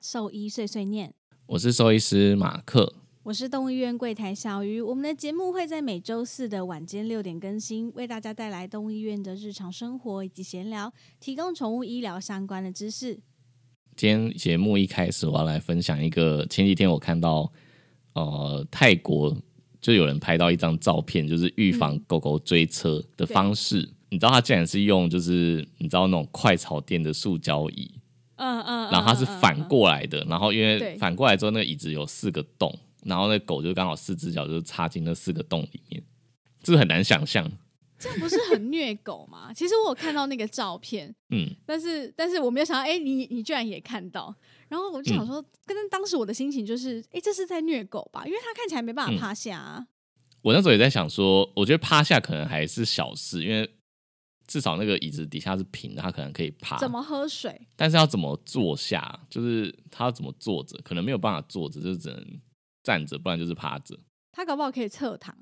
[0.00, 1.12] 兽医碎碎念，
[1.44, 2.94] 我是兽医师马克。
[3.22, 4.80] 我是动物医院柜台小鱼。
[4.80, 10.90] 我们的节目会在每周四的晚间六点更新，为大家带来动物医院的日常生活以及闲聊，
[11.20, 13.20] 提供宠物医疗相关的知识。
[13.94, 17.52] 今天节目一开始，我要来分享一个前几天我看到，
[18.14, 19.36] 呃，泰国
[19.82, 23.86] 就有人拍到一张照片，就是预防狗狗追车的方式。
[24.08, 27.92] 你知道他竟然是用，就是你知道那种快炒店的塑胶椅，
[28.40, 36.02] 嗯嗯，然后它是反嗯，过来的，然后因为反过来之后，那个椅子有四个洞，然后那狗就刚好四只脚就插进那四个洞里面，
[36.62, 37.50] 这个很难想象。
[37.98, 39.52] 这样不是很虐狗吗？
[39.54, 44.34] 其实我有看到那个照片，嗯，但是但是我没有想到，哎、你你居然也看到，
[44.68, 48.24] 然后我就想说，跟当时我的心情就是，哎、这是在虐狗吧？
[48.24, 49.86] 因为它看起来没办法嗯趴下啊。
[50.40, 53.68] 我那时候也在想说，我觉得趴下可能还是小事，因为
[54.50, 56.76] 至少那个椅子底下是平的，他可能可以趴。
[56.76, 57.68] 怎么喝水？
[57.76, 62.40] 但是要怎么坐下，就是他要怎么坐着，可能没有办法坐着，就只能
[62.82, 63.96] 站着，不然就是趴着，
[64.32, 65.32] 他搞不好可以侧躺。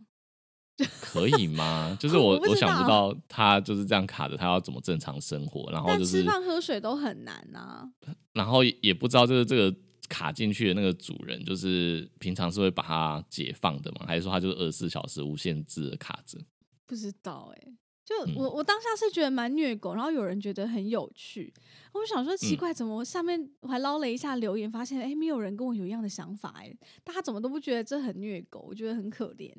[1.00, 1.96] 可以吗？
[1.98, 7.90] 就是我我我想不到他就是这样卡着，他要怎么正常生活，然后就是吃饭喝水都很难啊。
[8.34, 9.74] 然后也不知道就是这个
[10.06, 14.04] 卡进去的那个主人，就是平常是会把它解放的吗？
[14.06, 16.38] 还是说他就是二十四小时无限制的卡着？
[16.86, 17.72] 不知道哎、
[18.08, 18.34] 就嗯。
[18.36, 21.52] 我我当下是觉得蛮虐狗，然后有人觉得很有趣，
[21.92, 22.56] 我就想说奇嗯。
[22.56, 29.52] 怪，怎么我下面我还捞了一下留言，发现哎、没有人跟我有一样的想法哎、大家怎么都不觉得这很虐狗，我觉得很可怜。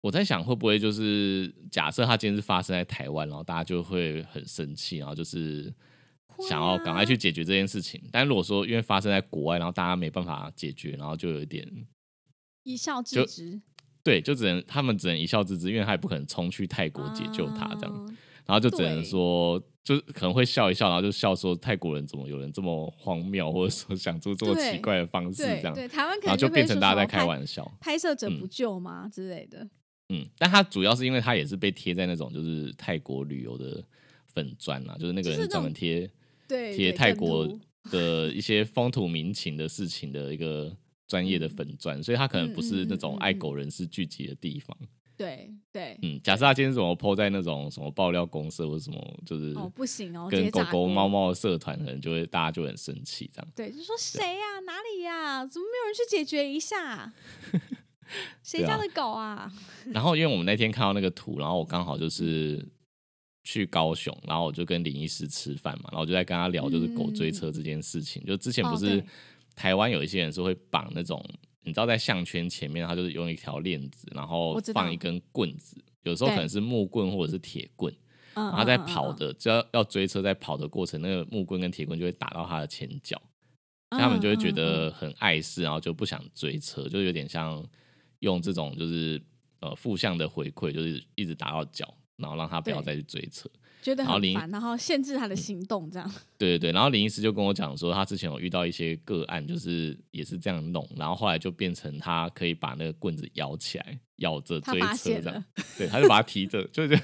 [0.00, 5.70] 我在想会不会就是假设他今天是发生在台湾，然后大家就会很生气，然后就是
[6.48, 7.16] 想要赶快去啊。
[7.16, 8.02] 解决这件事情。
[8.10, 11.70] 但如果说因为发生在国外，然后大家没办法解决，然后就有一点
[12.62, 13.60] 一笑置之，
[14.02, 18.06] 对，就只能他们只能一笑置之，因为他也不可能冲去泰国解救他这样，啊
[18.46, 19.62] 然后就只能说。
[19.82, 27.68] 就是可能会笑一笑，然后就笑说泰国人怎么有人这么荒谬，或者说想出这么奇怪的方式这样，对对，台湾可然后就变成大家在开玩笑。
[27.80, 29.66] 拍摄者嗯不救吗、之类的。
[30.10, 33.82] 嗯，但他主要是因为他也是被贴在那种就是泰国旅游的
[34.26, 36.08] 粉砖啊，就是那个人专门贴
[36.46, 37.48] 对，贴泰国
[37.90, 40.76] 的一些风土民情的事情的一个
[41.10, 44.76] 专业的粉钻，所以他可能不是那种爱狗人士聚集的地方。
[45.16, 53.48] 对对，嗯，假设他今天怎么 PO 在那种什么爆料公社或者什么，就是哦不行哦，跟狗狗猫猫的社团，可能就会大家就很生气这样。
[53.56, 57.12] 对，就说谁呀、哪里呀、怎么没有人去解决一下？
[58.42, 59.52] 谁家的狗啊？
[59.92, 62.66] 然后因为我们那天看到那个图，然后我刚好就是
[63.44, 68.24] 去高雄，然后我就跟林医师吃饭嘛，然后我就在跟他聊就是狗追车这件事情。
[68.24, 69.04] 就之前不哦是对
[69.54, 71.24] 台湾有一些人是会绑那种，
[71.62, 77.94] 你知道在项圈前面，他就是用一条链子，然后放一根棍子，有时候可能是木棍或者是铁棍，
[78.34, 83.20] 嗯，然后在嗯跑，的，只要要追车，在跑的过程，那个木棍跟铁棍就会打到他的前脚。
[83.92, 87.60] 他们就会觉得很碍事，然后就不想追车，就有点像
[88.20, 89.20] 用这种就是
[89.58, 93.50] 呃负向的回馈，就是一直打到脚，然后让他不要再去追车。
[93.82, 96.12] 觉得很烦，然后限制他的行动，这样。
[96.38, 105.44] 对对对，然后林医师就跟我讲说，他之前有遇到一些个案，就是也是这样弄，然后后来就变成他可以把那个棍子摇起来，咬着追车这样，
[105.78, 106.94] 对，他就把它提着， 就是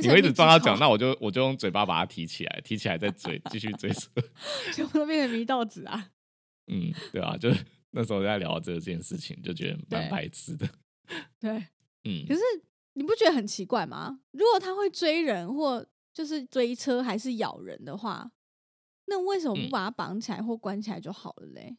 [0.00, 4.08] 你会一直抓他脚，那我就我就用嘴巴把它提起来，提起来再追，继续追车。
[4.74, 6.10] 全部都变成迷道子啊！
[6.66, 10.68] 嗯，对啊，就是那时候在聊这件事情，就觉得蛮白痴的。
[11.40, 11.50] 对，
[12.04, 12.40] 嗯可，是
[12.94, 14.20] 你不觉得很奇怪吗？
[14.32, 15.84] 如果他会追人或
[16.20, 18.30] 就是追车还是咬人的话，
[19.06, 21.78] 那为什么不嗯把它绑起来或关起来就好了嘞？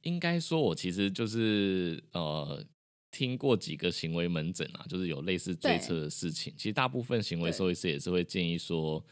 [0.00, 2.66] 应该说，我其实就是呃，
[3.12, 6.52] 听过几个行为门诊啊，就是有类似追车的事情。
[6.56, 9.04] 其实大部分行为对兽医师也是会建议说，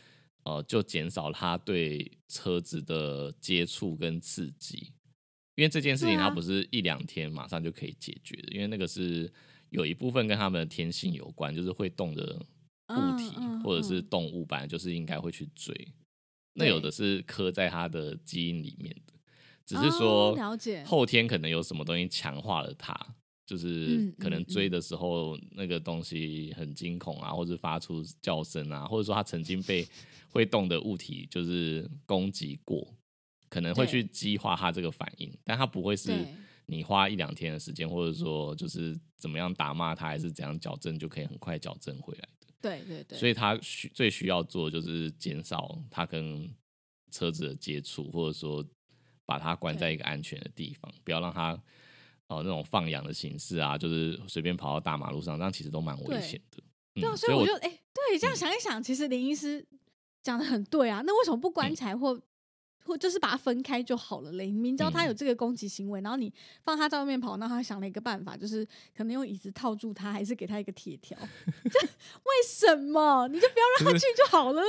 [0.43, 4.93] 呃，就减少他对车子的接触跟刺激，
[5.55, 9.33] 因为这件事情它不是一两天马上就可以解决的，因为那个是
[9.69, 12.45] 有一部分跟他们的天性有关，就是会动的
[12.91, 15.75] 物体、或者是嗯动物，本来就是应该会去追。
[16.55, 19.15] 那有的是刻在它的基因里面的，
[19.65, 22.95] 只是哦说了解后天可能有什么东西强化了它，
[23.47, 29.87] 就是嗯可能嗯追的时候那个东西很惊恐啊，或者发出叫声啊，或者说它曾经被
[30.31, 32.95] 会动的物体就是攻击过，
[33.49, 36.13] 可能会去激化它这个反应，但它不会是
[36.67, 42.40] 你花一两天的时间，或者说就是怎么样打骂它，还是怎样矫正就可以很快矫正回来的。
[42.61, 46.49] 对对对，所以他需最需要做的就是减少他跟
[47.11, 48.65] 车子的接触，或者说
[49.25, 51.53] 把它关在一个安全的地方，不要让它
[52.29, 56.63] 哦那种放养的形式啊，就是随便跑到大马路上，这样其实都蛮危险的。
[56.95, 59.65] 对所以我我就哎、对，这样想一想，其实林医师
[60.23, 61.03] 讲的很对啊。
[61.07, 62.21] 那为什么不关嗯起来或、
[62.91, 64.47] 或或就是把它分开就好了嘞。
[64.47, 66.33] 你明知道他有这个攻击行为，然后你
[66.65, 68.67] 放他在外面跑，那他想了一个办法，就是
[68.97, 71.17] 可能用椅子套住他，还是给他一个铁条。
[71.71, 73.29] 这为什么？
[73.29, 74.67] 你就不要让他去就好了啊？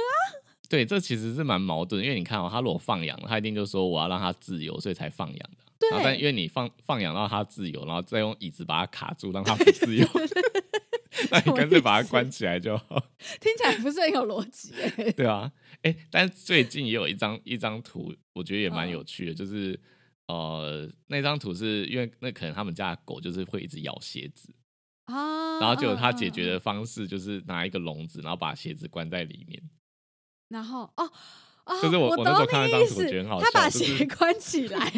[0.70, 5.90] 对，这其实是蛮矛盾，因为你看哦，他如果放养，他一定就说我要让他自由，所以才放养的。
[5.90, 10.06] 然后但因为你放放养到他自由，然后再用椅子把他卡住，让他不自由，
[11.30, 13.04] 那你干脆把它关起来就好。
[13.42, 15.12] 听起来不是很有逻辑哎。
[15.14, 19.80] 对啊，哎，但是最近也有一张一张图，我觉得也蛮有趣的，就是
[20.28, 24.54] 呃，那张图是因为那可能他们家的狗就是会一直咬鞋子
[25.06, 29.62] 啊，然后就有他解决的方式就是拿一个笼子，然后把鞋子关在里面。
[30.48, 31.12] 然后哦
[31.66, 34.90] 哦，就是我我那时候看那张图，我觉得很好笑，他把鞋 关起来。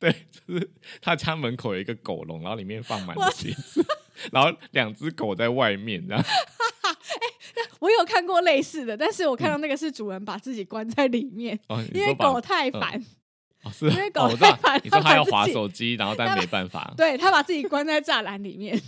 [0.00, 0.70] 对，就是
[1.00, 3.84] 他家门口有一个狗笼，然后里面放满了鞋子，
[4.32, 6.22] 然后两只狗在外面这样。
[6.24, 11.58] 哎，我有看过类似的，但是我看到那个是主人把自己关在里面，
[11.92, 13.02] 因为狗太烦。
[13.62, 14.80] 哦， 是，因为狗太烦。
[14.84, 18.80] 你说他要滑手机，然后但没办法， 对他把自己关在栅栏里面。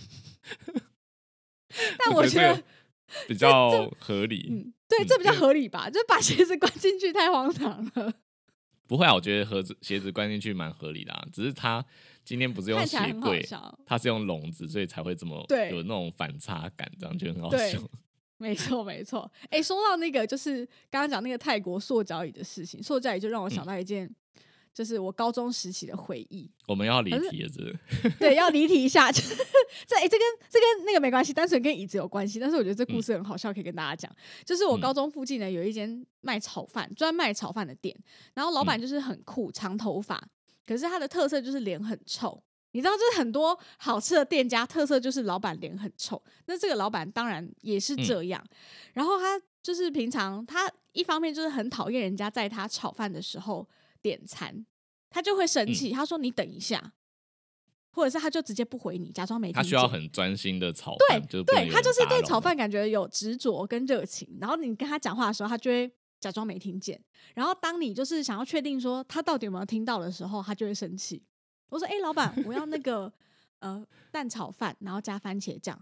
[1.99, 2.63] 但我觉得
[3.27, 4.49] 比较合理。
[4.51, 5.89] 嗯，对，这比较合理吧？
[5.91, 8.13] 就把鞋子关进去太荒唐了。
[8.87, 11.25] 不会啊，我觉得盒子鞋子关进去蛮合理的啊。
[11.33, 11.85] 只是他
[12.31, 13.45] 今天不是用鞋柜，
[13.85, 17.83] 它是用笼子，所以才会这么有那种反差感，这样就很好笑。
[18.39, 19.29] 没错，没错。
[19.49, 24.09] 哎，说到那个，就是刚刚讲那个泰国塑胶椅的事情，塑胶椅就让我想到一件。
[24.73, 26.49] 就是我高中时期的回忆。
[26.69, 29.11] 我们要离题了，这对要离题一下。
[29.11, 29.27] 这
[29.97, 32.39] 哎，这跟这跟那个没关系，单纯跟椅子有关系。
[32.39, 34.17] 但是我觉得这故事很好笑，可以跟大家讲。
[34.45, 37.95] 就是我高中附近呢有一间卖炒饭、专卖炒饭的店，
[38.33, 40.23] 然后老板就是很酷，长头发，
[40.67, 42.43] 可是他的特色就是脸很臭。
[42.73, 46.23] 你知道，就是很多好吃的店家特色就是老板脸很臭。
[46.47, 48.45] 那这个老板当然也是这样。
[48.93, 53.69] 然后他就是平常他一方面就是很讨厌人家在他炒饭的时候。
[54.03, 54.65] 点餐，
[55.11, 55.91] 他就会生气。
[55.91, 56.95] 他说：“你等一下，
[57.91, 64.39] 或者是他就直接不回你，假装没听。”他需要很专心的炒饭，对，对他就是对炒饭感觉有执着跟热情。
[64.41, 67.03] 然后你跟他讲话的时候，他就会假装没听见。
[67.35, 71.23] 然后当你就是想要确定说他到底有没有听到的时候，他就会生气。
[71.71, 73.13] 我说：“哎，老板，我要那个
[73.61, 75.81] 呃蛋炒饭，然后加番茄酱。”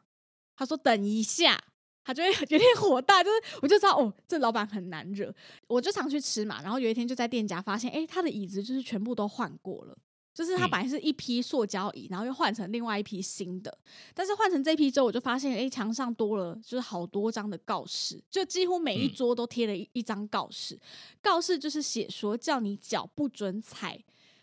[0.57, 1.59] 他说：“等一下。”
[2.05, 5.35] 他就会 有点火大，就是我就知道哦，这老板很难惹。
[5.67, 9.99] 我就常去吃嘛，然后有一天就在店家发现，哎，他的椅子就是全部都换过了，
[10.39, 13.77] 就是它本来是一批塑胶椅，然后又换成另外一批新的。
[14.15, 20.79] 但是换成这批之后，我就发现，哎，墙上多了就是好多张的告示，就几乎每一桌都贴了一一张告示。
[21.21, 24.01] 告示就是写说叫你脚不准踩，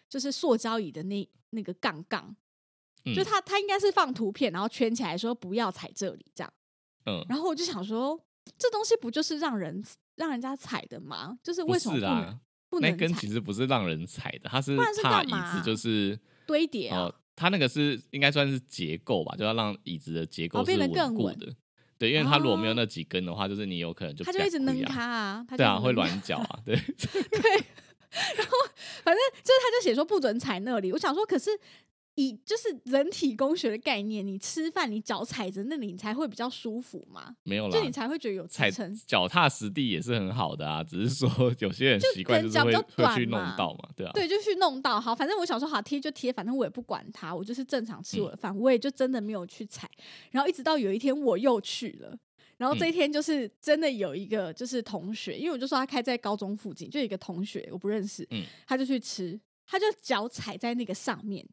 [0.09, 2.35] 就是塑胶椅的那那个杠杠，
[3.15, 6.53] 就他他应该是放图片，然后圈起来说不要踩这里这样。
[7.05, 8.19] 嗯，然后我就想说，
[8.57, 9.81] 这东西不就是让人
[10.15, 11.39] 让人家踩的吗？
[11.41, 12.37] 就是为什么不能？
[12.75, 17.13] 不能那根其实不是让人踩的，它是怕椅子就是堆叠哦。
[17.33, 21.47] 它那个是应该算是结构吧，就要让椅子的结构变得更稳的。
[21.97, 27.51] 对，因为它如果没有那几根的话，就是你有可能就它就一直扔它啊，对啊，会软脚啊， 对 对。
[28.37, 28.53] 然后
[29.03, 31.49] 反正就是他就写说不准踩那里，我想说可是。
[32.15, 37.35] 以就是人体工学的概念，你吃饭你脚踩着那里，你才会比较舒服嘛？
[37.43, 40.81] 没有啦，就你才会觉得有踩成脚踏实地也是很好的啊。
[40.83, 44.99] 只是说 有些人习惯就是会会去弄到嘛，对啊，对，就去弄到。
[44.99, 49.89] 好，反正我想说好贴就贴，反正我也不管它，我就是正常吃我的饭，我也就真的没有去踩。
[50.31, 52.17] 然后一直到有一天我又去了，
[52.55, 61.45] 然后这一天就是真的有一个就是同学，因为我就说他开在高中附近，就有一个同学我不认识，嗯，他就去吃，他就脚踩在那个上面。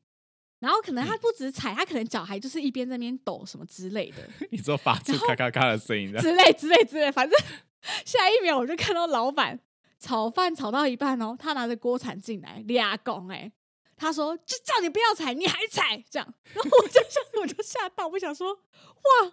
[0.63, 4.19] 然后可能他不止踩，他可能脚还就是一边在那边抖什么之类的。
[4.53, 7.37] 你说发出咔咔咔的声音，之类之类之类，反正
[8.07, 9.59] 下一秒我就看到老板
[9.99, 13.51] 炒饭炒到一半哦，他拿着锅铲进来，俩拱哎，
[13.97, 19.33] 他说就叫你不要踩，你还踩这样，然后我就吓我就吓到，我想说哇，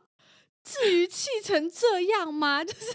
[0.63, 2.63] 至于气成这样吗？
[2.65, 2.87] 就是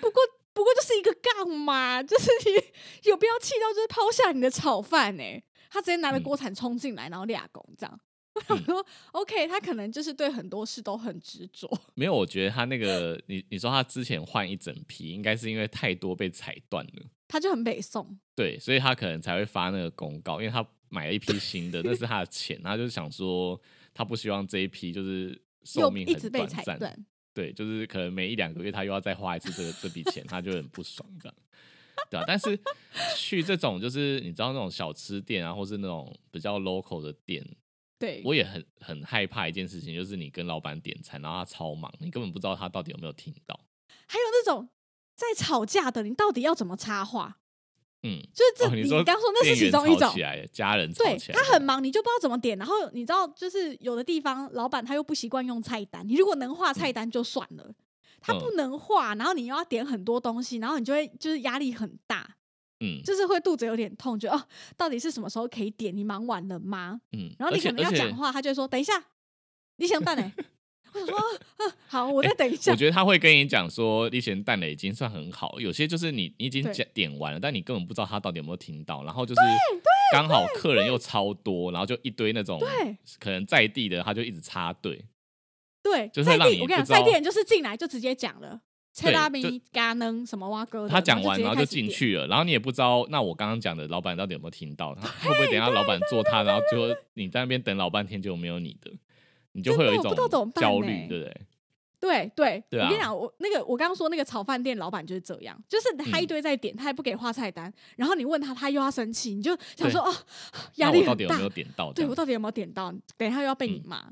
[0.00, 0.22] 不过
[0.54, 5.42] 不过就是一个杠嘛，就是你有必要气到就是抛下你的炒饭哎。
[5.72, 8.00] 他直接拿着锅铲冲进来，然后俩拱这样。
[8.34, 11.68] 我想说，OK，他可能就是对很多事都很执着。
[11.94, 18.18] 没有，我觉得他那个，你你说他之前换一整批，应该是因为太多被踩断了，他就很北宋。
[18.34, 23.60] 对，所以他可能才会发那个公告，因为他买了一批新的，那是他的钱，他就是想说，
[23.94, 27.06] 他不希望这一批就是寿命一直被踩断。
[27.34, 31.34] 对，就是可能每一两个月他又要再花一次这个这笔钱，他就很不爽这样。
[32.10, 32.58] 对啊，但是
[33.16, 37.44] 去这种就是你知道那种小吃店啊，或是那种比较 local 的店，
[37.98, 43.58] 对我也很很害怕一件事情，就是你跟老板点餐，然后他超忙，你根本不知道他到底有没有听到。
[44.06, 44.68] 还有那种
[45.14, 47.38] 在吵架的，你到底要怎么插话？
[48.04, 50.12] 嗯，就是这、你哦你刚说那是其中一种
[50.52, 52.58] 家人对，他很忙，你就不知道怎么点。
[52.58, 57.72] 然后你知道，就是有的地方老板他又不习惯用菜单，你如果能画菜单就算了，
[58.22, 62.36] 他不嗯能画，然后你又要点很多东西，然后你就会就是压力很大，
[62.80, 65.94] 嗯就是会肚子有点痛，觉得哦，到底是什么时候可以点？
[65.96, 67.00] 你忙完了吗？
[67.12, 68.92] 嗯，然后你可能要讲话，他就会说等一下，
[69.76, 70.32] 你想蛋呢？
[70.94, 72.76] 我想说，啊，好，我再等一下我。
[72.76, 79.40] 觉得他会跟你讲说，你选蛋的已经算很好，有些就是你你已经对讲点完了，但你根本不知道他到底有没有听到，然后就是
[80.12, 85.02] 刚好客人又超多，然后就一堆那种对可能在地的，他就一直插队，
[85.82, 88.60] 对，就是会让我跟你讲，你不知道在地人就是进来就直接讲了，
[88.92, 91.64] 切拉就米、嘎能什么蛙哥，他讲完然后就。
[91.64, 98.90] 进去了，然后你也不知道，那我刚刚讲的老板到底有没有听到，他会不会等下老板做他，然后最后你在那边等老半天就没有你的，
[99.52, 100.14] 你就会有一种
[100.54, 101.40] 焦虑，对不对？
[102.02, 110.12] 对对，对啊我跟你讲，我那个我刚刚说那个炒饭店老板就是这样，就是他一嗯堆在点，他也不给画菜单，然后你问他，他又要生气，你就想说哦，
[110.76, 111.42] 压力很大我到底有没。
[111.42, 111.92] 有点到？
[111.92, 112.92] 对我到底有没有点到？
[113.16, 114.10] 等一下又要被你嗯骂。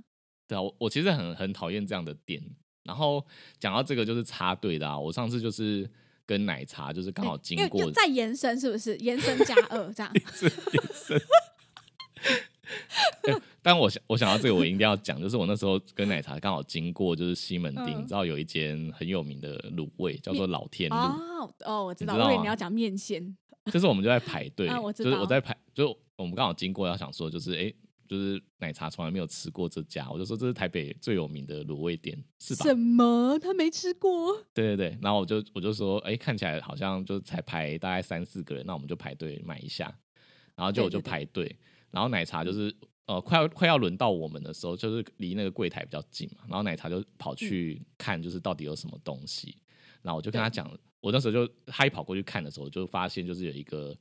[0.51, 2.43] 对啊，我我其实很很讨厌这样的店。
[2.83, 3.25] 然后
[3.59, 5.89] 讲到这个就是插队的啊，我上次就是
[6.27, 8.97] 跟奶茶就是刚好经过又又再延伸，是不是？
[8.97, 10.13] 延伸加二 这样。
[10.35, 11.21] 这延伸。
[13.23, 23.37] 对 但我想我想到这个，我一定要讲，就是我那时候跟奶茶刚好经过，就是西门町，嗯你知道有一间很有名的卤味叫做老天路，哦哦，我知道，你知道吗我以为你要讲面线。
[23.71, 27.77] 就是我们就在排 队，啊就是我在排，就我们刚好经过，要想说就是哎、诶
[28.11, 32.65] 就是奶茶从来没有吃过这家，我就说这是台北最有名的卤味店，是吧？
[32.65, 33.39] 什么？
[33.39, 34.37] 他没吃过？
[34.53, 39.97] 对对对，然后我就我就说，哎、看起来好像就才排大概三四个人，那我们就排队买一下，
[40.57, 41.57] 然后就我就排队，
[41.93, 42.75] 然后奶茶就是
[43.07, 49.57] 呃快要快要轮到我们的时候，就是离那个柜台比较近嘛，然后奶茶就跑去看就是到底有什么东西，
[50.03, 50.69] 然后我就跟他讲，
[51.01, 53.97] 我那时候就他一跑过去看的时候，就发现就是有一个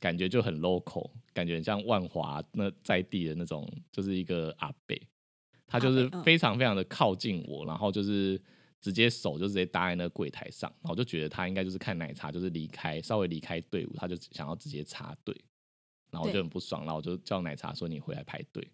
[0.00, 5.00] 感觉就很 local，感觉很像万华那在地的那种，就是一个阿北，
[5.66, 8.40] 他就是非常非常的靠近我，然后就是
[8.80, 15.34] 直接手就直接搭在那个柜台上，然后我就觉得他应该就是看奶茶就是离开稍微离开队伍，他就想要直接插队，
[16.10, 18.66] 然后我就很不爽，然后我就叫奶茶说你回来排队，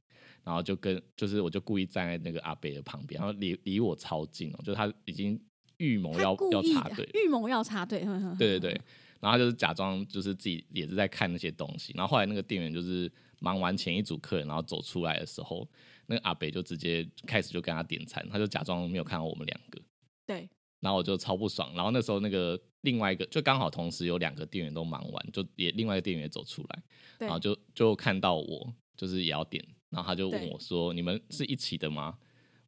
[0.43, 5.41] 然后就跟就是我就故意站在那个阿北的旁边，然后离离我超近哦，就是他已经
[5.77, 8.05] 预谋要要插队，预谋要插队。
[8.37, 8.81] 对对，
[9.21, 15.69] 然后他就是假装就是自己也是在看那些东西，然后后来那个店员就是忙完前一组客人，然后走出来的时候，
[16.07, 19.81] 那个阿北就直接开始就跟他点餐，他就假装没有看到我们两个，
[20.27, 20.49] 对
[20.81, 26.83] 然后我就超不爽，然后那时候那个另外一个就刚好同时有两个店员都忙完，就也另外一个店员也走出来，
[27.19, 32.17] 然后就就看到我就是也要点，然后他就问我说：“你们是一起的吗？”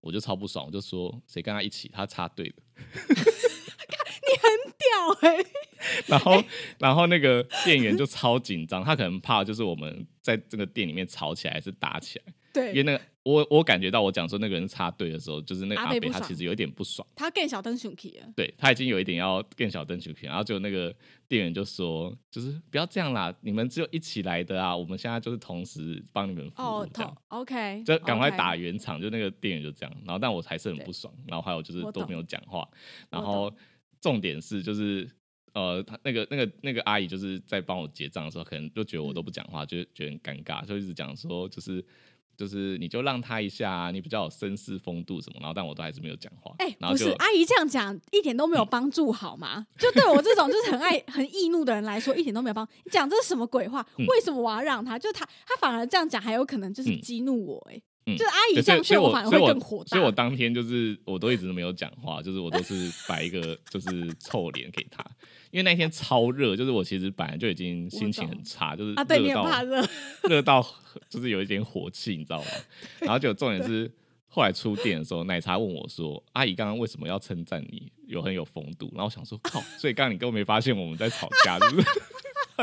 [0.02, 1.88] 我就超不爽，我就说：“谁跟他一起？
[1.88, 2.62] 他插队的。”
[4.40, 5.44] 掉哎、
[6.06, 6.44] 然后，
[6.78, 12.68] 然后那个店员就超紧张，他可能怕就是我们在这个店里面吵起来还是打起来，对。
[12.70, 18.26] 因为，那个我我感觉到我讲说那个人插队的时候，就是那个阿北他其实有一点不爽，他更小灯熊 key 了。
[18.34, 20.92] 对他已经有一点要更小灯球然后就那个
[21.28, 27.16] 店员就说，就是不要这样啦，你们只有一起来的啊，我们现在就是同时帮你们服哦务。
[27.28, 32.68] OK，就赶快打圆场就那个店员就这样，然后但我还是很不爽，然后还有就是都没有讲话，
[33.08, 33.58] 然我后懂
[34.02, 35.08] 重点是就是
[35.54, 41.84] 呃，他那个那个那个阿姨就是在帮我结账的时候，可能就觉得我嗯都不讲话，就觉得很尴尬，就一直讲说就是
[42.36, 49.64] 就是你就让他一下、啊，你比较有绅士风度什么，然后但我都还是没有讲话，哎、然后就不是阿姨这样讲，一点都没有帮助，好吗？
[49.78, 52.66] 就对我这种就是很爱很易怒的人来说，一点都没有帮。
[52.84, 53.86] 你讲这是什么鬼话？
[53.98, 54.98] 嗯为什么我要让他？
[54.98, 59.88] 就他他反而这样讲，还有可能就是嗯激怒我、哎、嗯就是阿姨对这样劝所以我反而会更火大。
[59.90, 65.04] 所以我当天就是我都一直都没有讲话，就是我都是摆一个 就是臭脸给他，
[65.50, 69.88] 因为那天超热，就是我其实本来就已经心情很差，就是啊，对你 热到很怕热，
[70.24, 70.66] 热到
[71.08, 72.48] 就是有一点火气，你知道吗？
[73.00, 73.90] 然后就重点是
[74.26, 81.86] 后来出店的时候，奶茶问我说：“阿姨刚刚为什么要称赞你有很有风度？”然后我想说：“靠，所以刚刚你根本没发现我们在吵架，是不是？”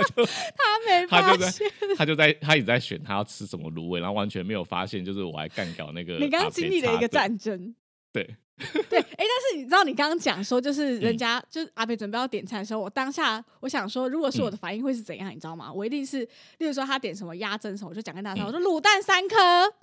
[0.01, 1.72] 他就他没他就在发现。
[1.98, 7.75] 他就在他一直在选他要吃什么卤味，然后完全没有发现，就是我还干掉那个你刚刚经历了一个，战争。
[8.12, 8.24] 对，
[8.89, 15.72] 对，哎、但是你知道，你刚刚讲说，就是人嗯家、就是阿北准备要点餐的时候，我当下我想说，如果是我的反应会是怎样，你知道吗？
[15.72, 16.22] 我一定是，
[16.58, 19.36] 例如说他点什么鸭胗什么，我就讲更大声，嗯我说卤蛋三颗，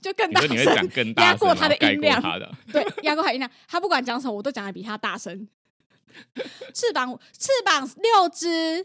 [0.02, 5.46] 就更大声，压过他的音量他的，对，压过他音量，他不管讲什么，我都讲的比他大声。
[6.74, 8.84] 翅膀翅膀六只，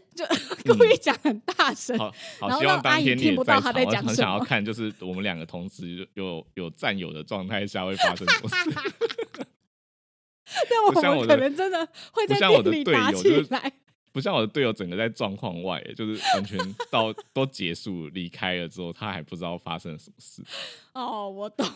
[0.64, 1.98] 就故意讲很大声。
[1.98, 2.10] 好
[2.40, 9.44] 好然后希望让阿姨当天你也听不到他在讲什么很想要看，就是我们两个同时有有占有的状态下会发生什么事。
[10.68, 13.72] 对，我们可能真的会在不像我的店里打起来。
[14.12, 16.58] 不像我的队友整个在状况外，就是完全
[16.90, 20.42] 到都结束离开了之后，他还不知道发生了什么事。
[20.92, 21.66] 哦，我懂。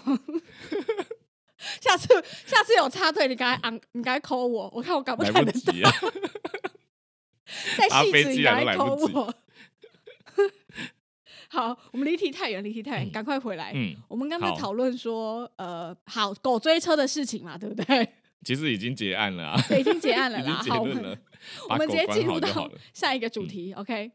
[1.81, 2.09] 下次
[2.47, 5.91] 下次有插队，你赶快你赶快 call 我，我看我赶不来赶得不及啊！
[7.79, 9.35] 在搭 飞戏子你赶快机来 call 及我。
[11.49, 13.73] 好，我们离题太远，离题太远，赶快回来。
[13.75, 18.09] 嗯，我们刚才好讨论说，呃，好狗追车的事情嘛，对不对？
[18.45, 20.63] 其实已经结案了啊，对，已经结案了啦。
[20.69, 20.81] 好，
[21.71, 22.71] 我们直接进入到。
[22.93, 24.11] 下一个主嗯题、o k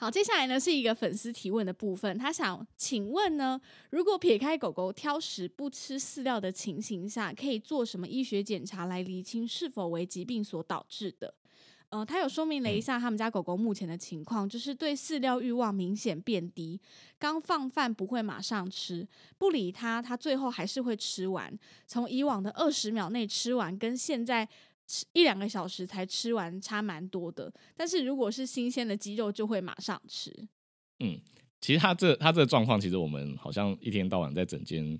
[0.00, 11.34] 好，接下来呢是一个粉丝提问的部分，他想请问呢，如果撇开狗狗挑食不吃饲料的情形下，可以做什么医学检查来厘清是否为疾病所导致的？
[11.90, 16.80] 呃，他有说明了一下他们家狗狗目前的情况，就是对饲料欲望明显变低，
[17.18, 21.52] 刚放饭不会马上吃，不理它，它最后还是会吃完。
[21.86, 24.48] 从以往的二十秒内吃完，跟现在
[24.90, 27.52] 吃一两个小时才吃完差蛮多的。
[27.76, 30.34] 但是如果是新鲜的鸡肉，就会马上吃。
[30.98, 31.20] 嗯
[31.60, 34.98] 其实他这他这个状况，其实我们好像一天到晚在整间，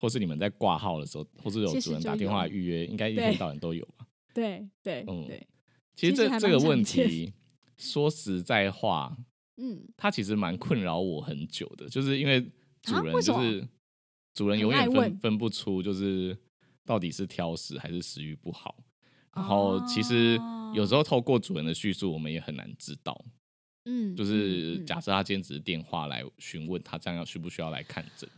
[0.00, 4.06] 或是你们在挂号的时候，或是有主人打电话预约，应该 一天到晚都有吧？
[4.34, 5.46] 对对嗯对，
[5.94, 7.32] 其实这这个问题，
[7.78, 9.16] 说实在话，
[9.56, 12.40] 嗯，它其实蛮困扰我很久的，就是因为
[12.82, 13.66] 主人就是
[14.34, 16.36] 主人永远分分不出，就是
[16.84, 18.76] 到底是挑食还是食欲不好。
[19.34, 20.38] 然后其实
[20.72, 23.24] 有时候透过主人的叙述，我们也很难知道。
[23.86, 28.28] 嗯，就是假设他今天只是电话来询问他这样要需不需要来看诊，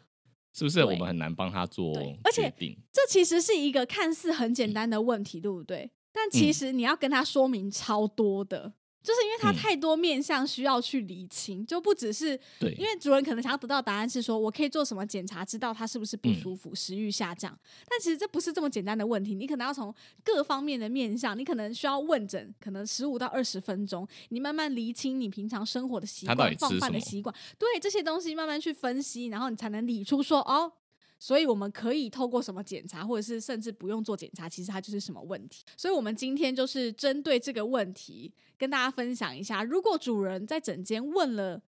[0.53, 1.95] 是不是我们很难帮他做
[2.33, 2.77] 决定？
[2.93, 5.91] 这其实是一个看似很简单的问题，对不对？
[6.13, 8.73] 但其嗯实你要跟他说明超多的，
[9.07, 17.57] 就是因为他嗯太多面向需要去理清，就不只是对，因为主人可能想要得到答案是说我可以做什么检查，知道他是不是不嗯舒服、食欲下降。
[17.89, 30.73] 但其实这不是这么简单的问题，你可能要从各方面的面向，你可能需要问诊，可能十五到二十分钟，你慢慢厘清你平常生活的习惯、放饭的习惯，对这些东西慢慢去分析，然后你才能理出说哦。
[31.19, 35.65] 所以我们可以透过什么检查，或者是甚至不用做检查，其实它就是什么问题。
[35.77, 41.63] 所以我们今天就是针对这个问题跟大家分享一下，如果主人在诊间问了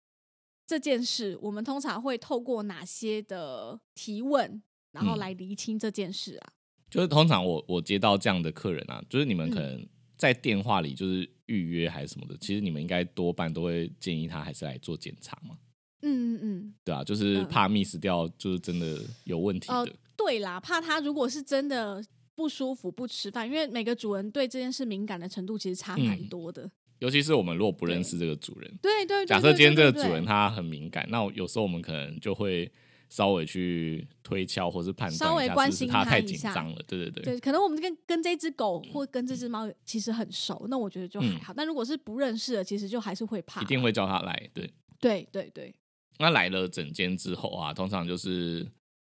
[0.67, 6.53] 这件事，我们通常会透过哪些的提问，然后嗯来厘清这件事啊？
[6.91, 15.59] 就是通常我我接到这样的客人啊，就是你们可嗯能在电话里就是预约还是什么的，其实你们应该多半都会建议他还是来做检查嘛，
[16.05, 17.49] 嗯嗯嗯，对啊，就是嗯。
[17.49, 26.71] 怕 miss 掉，就是真的有问题呃的，，对啦，怕他如果是真的不舒服不吃饭，因为每个主人对这件事敏感的程度其实差蛮嗯多的。
[27.01, 32.71] 尤其是我们如果不认识这个主人，对对对假设今天这个主人他很敏感，那有时候我们可能就会
[33.09, 41.40] 稍微去推敲或是判断稍微一下是不是关心他他太紧张了，对对对，对，可能我们跟跟这只狗或跟这只猫其实很熟，那我觉得就还嗯。
[41.40, 41.53] 好。
[41.55, 43.61] 但如果是不认识的，其实就还是会怕。
[43.61, 44.73] 一定会叫他来，对。
[45.01, 45.75] 对对对，
[46.18, 48.66] 那来了整间之后啊，通常就是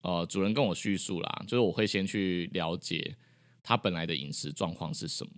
[0.02, 3.16] 呃，主人跟我叙述啦，就是我会先去了解
[3.62, 5.32] 他本来的饮食状况是什么。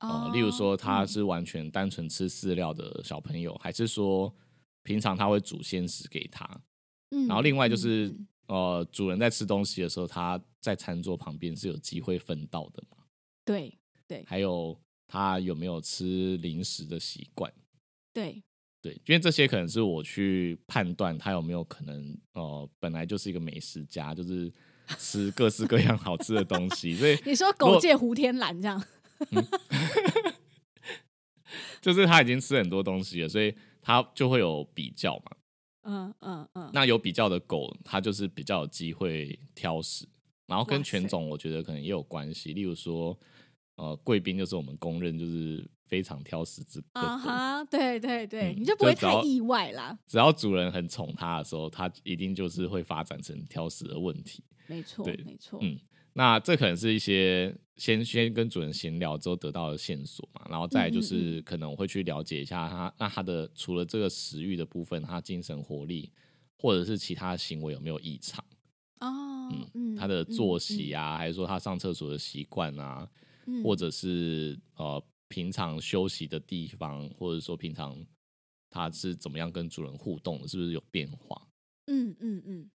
[0.00, 4.34] 呃，哦例如说他嗯是完全单纯吃饲料的小朋友，还是说
[4.82, 6.44] 平常他会煮鲜食给他？
[7.10, 12.98] 嗯然后另外就嗯是、嗯呃，主人在吃东西的时候，他在餐桌旁边是有机会分到的嘛？
[13.44, 13.78] 对
[14.26, 14.78] 还有
[15.08, 17.52] 他有没有吃零食的习惯？
[18.12, 18.42] 对
[18.86, 24.48] 对，因为这些可能是我去判断他有没有可能，呃，本来就是一个美食家，就是
[24.96, 28.80] 吃各式各样好吃的东西，所以你说狗界胡天蓝这样，
[31.82, 35.24] 就是他已经吃很多东西了，所以他就会有比较嘛。
[35.82, 40.06] 嗯嗯嗯，那有比较的狗，它就是比较有机会挑食，
[40.46, 42.52] 然后跟犬种我觉得可能也有关系。
[42.52, 43.18] 例如说，
[43.76, 49.98] 呃，贵宾就是我们公认就是非常挑食之啊哈，对对对，嗯你就不会太意外啦。
[50.06, 54.42] 只要主人很宠它的时候，它一定就是会发展成挑食的问题。
[54.66, 55.78] 没错对没错，嗯
[56.12, 66.10] 那这可能是一些先先跟主人闲聊之后得到的线索嘛，然后再就嗯是可能我会去了解一下他，那他的除了这个食欲的部分，他精神活力
[66.56, 68.42] 或者是其他行为有没有异常？
[69.00, 73.06] 哦，嗯，他的作息啊，啊，还是说他上厕所的习惯啊，
[73.46, 78.04] 嗯或者是呃平常休息的地方，或者说平常
[78.70, 81.48] 它是怎么样跟主人互动的，是不是有变化？
[81.86, 82.70] 嗯嗯嗯，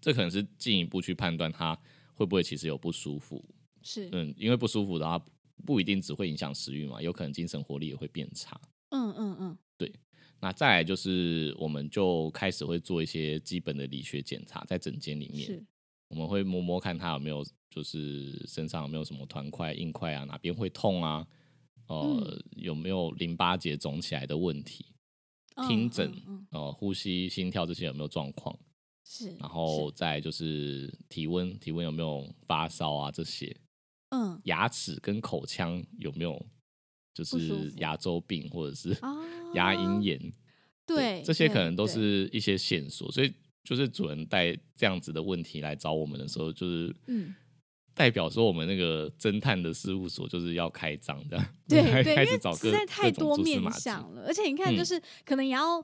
[0.00, 1.78] 这可能是进一步去判断它
[2.14, 3.44] 会不会其实有不舒服。
[3.82, 5.24] 是，嗯，因为不舒服的话，
[5.64, 8.60] 不一定只会影响食欲嘛，有可能精神活力也会变差。
[8.90, 9.92] 嗯嗯嗯，对
[10.40, 15.66] 那再来就是，我们就开始会做一些基本的理学检查，在诊间里面，
[16.08, 21.26] 我们会摸摸看他有没有，就是身上有没有什么团块、硬块啊，哪边会痛啊，
[21.88, 24.86] 呃有没有淋巴结肿起来的问题，
[25.68, 26.12] 听诊
[26.50, 28.58] 呃呼吸、心跳这些有没有状况，
[29.04, 33.56] 是，然后再就是体温，体温有没有发烧啊这些，
[34.10, 34.40] 嗯。
[34.44, 36.44] 牙齿跟口腔有没有
[37.14, 39.14] 就是牙周病或者是啊，
[39.54, 40.32] 牙龈炎，
[40.84, 43.32] 对，这些可能都是一些线索，所以
[43.64, 47.34] 就是主人带这样子的问题来找我们的时候，就是嗯。
[47.96, 54.84] 代表说我们那个侦探的事务所就是要开张这样，对 对，因为实在太多面向了，而且你看，就嗯。
[54.84, 55.82] 是、可能也要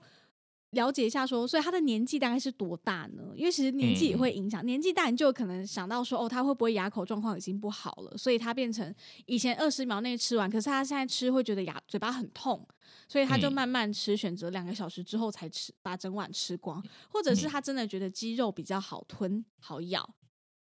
[0.72, 3.22] 了解一下说，所以他的年纪大概是多大呢？
[3.34, 8.94] 因为其实年纪会影响，年纪大你就有可能想到说，哦，他会不会牙口状况已经不好了，所以他变成
[9.24, 12.66] 以前二十秒内吃完，可是他现在吃会觉得牙嘴巴很痛，
[13.08, 13.52] 所以他就嗯。
[13.54, 17.48] 慢慢吃，选择两个小时之后才吃，把整碗吃光，或者是嗯。
[17.48, 20.14] 他真的觉得鸡肉比较好吞好咬。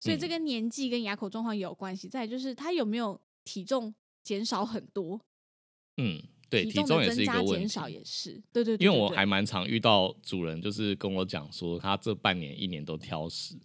[0.08, 2.08] 所以这嗯跟年纪跟牙口状况也有关系。
[2.08, 3.94] 再来就是他有没有体重
[4.24, 5.20] 减少很多，
[5.98, 7.60] 嗯，对，体体重也的增加是一个问题。
[7.60, 13.56] 减少也是，对对对因为我还蛮常遇到主人，就是跟我讲说，他这半年一年都挑食，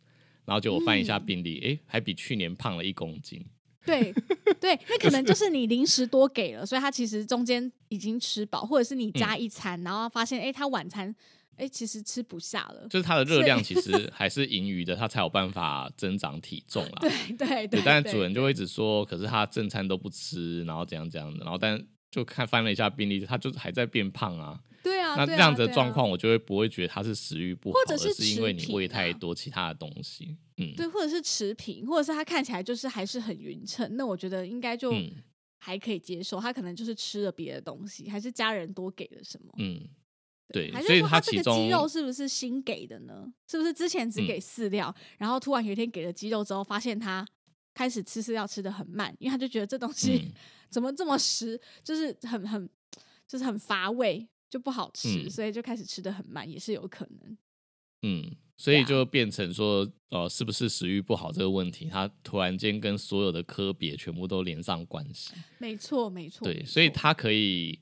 [0.45, 3.45] 然后就我翻一下嗯病历，诶，还比去年胖了一公斤。
[3.85, 4.13] 对
[4.61, 11.13] 对，那可能就 是你零食多给了，所以他其实中间已经吃饱，或者是你嗯加一餐，然后发现哎，他晚餐
[11.57, 12.87] 哎其实吃不下了。
[12.89, 16.99] 就是它的热量其实 还是盈余的，它才有办法增长体重啦。
[17.01, 24.61] 对对对，但是主人就会一直说，可是他正餐都不吃，然后怎样怎样的，然后但就看翻了一下病例，他就是还在变胖啊。
[24.83, 30.37] 对啊，那这样子的状况，我就会不会觉得他是食欲不好，或者是因为你喂太多其他的东西。
[30.57, 35.09] 嗯，对，或者是持平，或者是他看起来就是还是很匀称，那我觉得应该就嗯
[35.59, 36.41] 还可以接受。
[36.41, 39.55] 他可能就是吃了别的东西，还是家人多给了什么。
[39.59, 39.81] 嗯，
[40.53, 43.33] 对还，是所以说他这个其中鸡肉是不是新给的呢？
[43.49, 47.27] 是不是之前只嗯给饲料，然后突然有一天给了鸡肉之后，发现他
[47.75, 50.33] 开始吃饲料吃的很慢，因为他就觉得这东西嗯
[50.71, 52.69] 怎么这么实，就是很很
[53.27, 57.37] 就是很乏味，就不好吃，嗯所以就开始吃的很慢，也是有可能。
[58.05, 65.33] 嗯，所以就变成说，呃，是不是食欲不好这个问题，他突然间跟所有的科别全部都连上关系。
[65.59, 66.45] 没错，没错。
[66.45, 67.79] 对，所以他可以，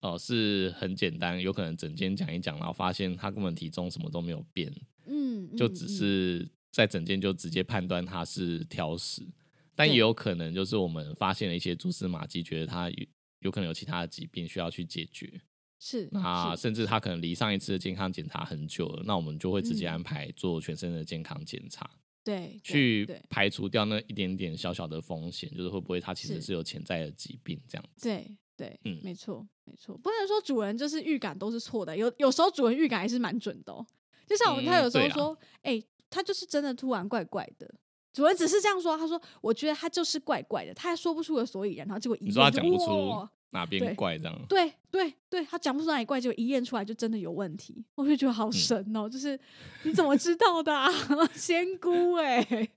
[0.00, 4.72] 呃，是很简单，有可能整间讲一讲，然后发现他根本体重什么都没有变，
[5.06, 9.26] 嗯，就只是在整间就直接判断他是挑食，
[9.74, 13.06] 但也有可能就是我们发现了一些蛛丝马迹，觉得他有
[13.40, 15.40] 有可能有其他的疾病需要去解决。
[15.80, 21.88] 是那甚至他可能离上一次的健康检查很久了，那我们就会直接嗯安排做全身的健康检查，
[22.24, 28.08] 对对去排除掉那一点点小小的风险，就是会不会他其实是是有潜在的疾病这样子。
[28.08, 33.86] 对对，嗯没错没错，不能说主人就是预感都是错的，有有时候主人预感还是蛮准的、哦。
[34.26, 37.72] 就像我们他有时候说，哎、他就是真的突然怪怪的。
[38.12, 44.38] 主人只是这样说，他说我觉得他就是怪怪的，他还说不出个所以然，然后结果一你说他讲不出哇哪边对怪这样？
[44.48, 49.08] 对对对，他讲不出哪里怪，结果一验出来就真的有问题，我就觉得嗯好神哦！
[49.08, 49.38] 就是
[49.84, 50.90] 你怎么知道的、啊？
[51.32, 52.68] 仙姑哎、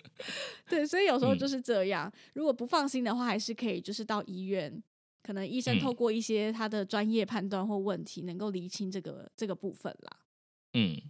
[0.68, 2.10] 对，所以有时候嗯就是这样。
[2.34, 4.82] 如果不放心的话，还是可以就是到医院，
[5.24, 10.20] 可能医生嗯透过一些他的专业判断或问题，能够厘清这个这个部分啦。
[10.74, 11.00] 嗯，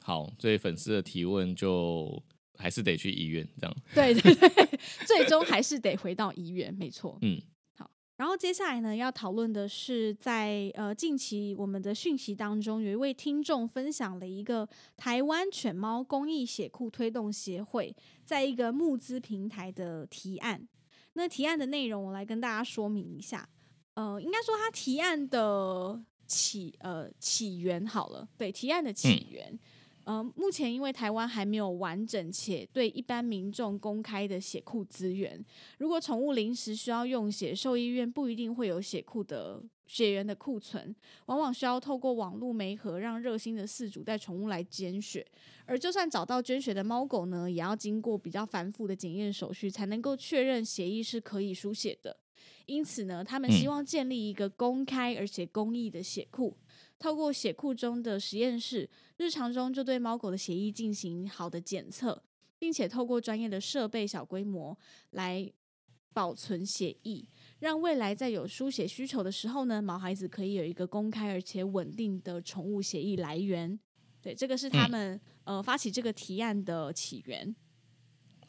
[0.00, 2.22] 好，所以粉丝的提问就
[2.56, 3.76] 还是得去医院这样。
[3.92, 7.18] 对对对， 最终还是得回到医院，没错。
[7.22, 7.42] 嗯
[7.74, 20.66] 好然后接下来呢，要讨论的是在呃近期我们的讯息当中，有一位听众分享了一个台湾犬猫公益血库推动协会在一个募资平台的提案。
[21.12, 23.48] 那提案的内容，我来跟大家说明一下。
[23.96, 29.58] 呃，应该说他提案的起呃起源好了，对，提案的起源。
[30.04, 35.42] 呃，目前因为台湾还没有完整且对一般民众公开的血库资源，
[35.78, 45.26] 如果宠物临时需要用血，兽医院不一定会有血库的血源的库存，往往需要透过网络媒合，让热心的饲主带宠物来捐血。
[45.64, 52.16] 而就算找到捐血的猫狗呢，也要经过比较繁复的检验手续，才能够确认血液是可以输血的。
[52.66, 56.56] 因此呢，他们希望建立一个公开而且公益的血库，
[56.98, 62.22] 透过血库中的实验室，日常中就对猫狗的血液进行好的检测，
[62.58, 64.76] 并且透过专业的设备小规模
[65.10, 65.50] 来
[66.12, 67.28] 保存血液，
[67.58, 73.78] 让未来在有输血需求的时候呢，毛孩子可以有一个公开而且稳定的宠物血液来源。
[74.22, 77.54] 对，这个是他嗯们、呃发起这个提案的起源。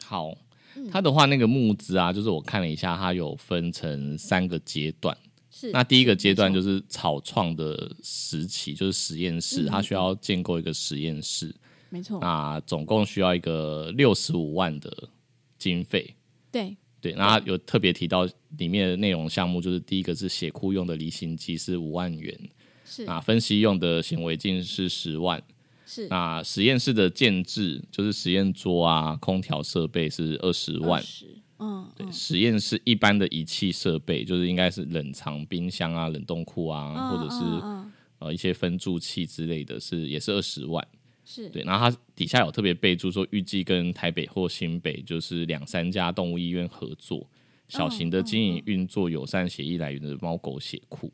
[0.02, 0.34] 好，
[0.78, 0.90] 嗯。
[0.90, 5.18] 他的话那个募资啊，就是我看了一下，它有分成三个阶段。
[5.50, 9.66] 是，那第一个阶段就是草创的时期，就是实验室，嗯。
[9.66, 11.54] 它需要建构一个实验室，
[11.90, 15.10] 没错，那总共需要一个六十五万的
[15.58, 16.14] 经费。
[16.52, 22.38] 对，对对，那他有特别提到里面的内容项目，就是第一个是血库用的离心机是五万元，
[22.86, 23.06] 是。
[23.06, 25.42] 那分析用的显微镜是十万，
[25.88, 26.08] 是。
[26.10, 31.26] 那实验室的建制就是实验桌啊、空调设备是二十万，20
[31.60, 32.14] 嗯，对，嗯。
[32.14, 37.88] 实验室一般的仪器设备就是应该是冷藏冰箱啊、冷冻库啊，嗯或者是
[38.20, 40.86] 呃一些分注器之类的是也是二十万。
[41.26, 41.50] 是。
[41.50, 47.30] 对，然后它底下有特别备注说，预计跟台北或新北就是两三家动物医院合作，
[47.68, 51.12] 小型的经营运作友善协议来源的猫狗血库。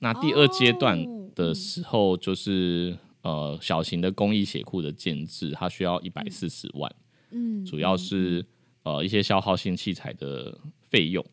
[0.00, 6.94] 那第二阶段哦的时候，就是、呃小型的公益血库的建制，它需要一百四十万，
[7.30, 8.46] 嗯，主要嗯是
[8.82, 11.24] 呃一些消耗性器材的费用，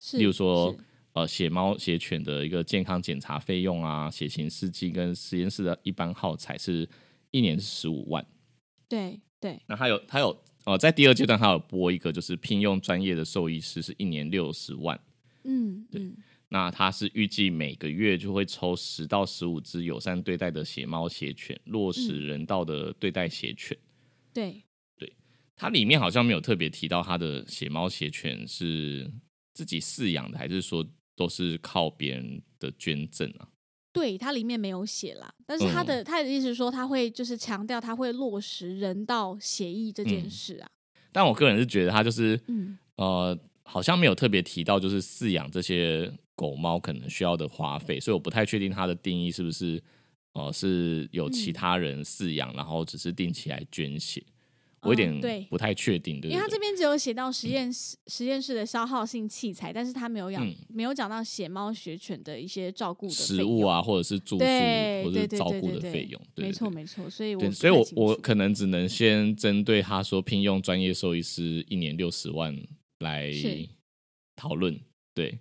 [0.00, 0.74] 是例如说
[1.12, 6.88] 呃血猫血犬的一个健康检查费用啊，血型试剂跟实验室的一般耗材是
[7.30, 8.24] 一年是十五万。
[8.88, 9.60] 对对。
[9.66, 14.98] 那还有还有呃，在第二阶段，它有拨一个，就是聘用专业的兽医师，是一年六十万。
[15.44, 16.16] 嗯嗯
[16.56, 23.76] 那他是预计每个月就会抽十到十五只友善对待的血猫血犬，落实人道的对待血犬。
[24.32, 24.64] 对
[24.96, 25.14] 对
[25.54, 29.12] 它里面好像没有特别提到它的血猫血犬是
[29.52, 30.82] 自己饲养的，还是说
[31.14, 33.48] 都是靠别人的捐赠啊？
[33.92, 40.66] 对，它里面没有写啦，但是他嗯的、他的意思是说，他会就是强调他会落实人道协议这件嗯事啊。
[41.12, 49.82] 但我个人是觉得他就是嗯呃，好像没有特别提到，就是饲养这些狗猫可能需要的花费，所以我不太确定它的定义是不是
[50.34, 54.22] 呃是有其嗯他人饲养，然后只是定期来捐血，
[54.82, 56.30] 我有嗯点对不太确定，对？
[56.30, 72.54] 因为他这边只有写到实验室、实验室的消耗性器材，但是他没有养、嗯没有讲到血猫血犬的一些照顾的食物啊，或者是住宿，或者照顾的费用，对没错没错，所以我对，所以我我可能只能先针对他说聘用专业兽医师一年六十万
[72.98, 73.32] 来
[74.36, 74.78] 讨论，
[75.14, 75.38] 对。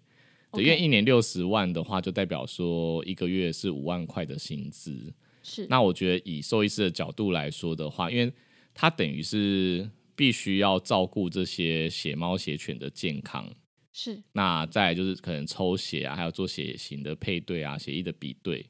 [0.55, 5.13] 对，因为一年六十万的话，就代表说一个月是五万块的薪资。
[5.43, 8.33] 是那我觉得以兽医师的角度来说的话，因为
[8.73, 13.47] 他等于是必须要照顾这些血猫血犬的健康，
[13.93, 18.65] 是那再来就是可能抽血啊，还有做血型的配对啊、血液的比对，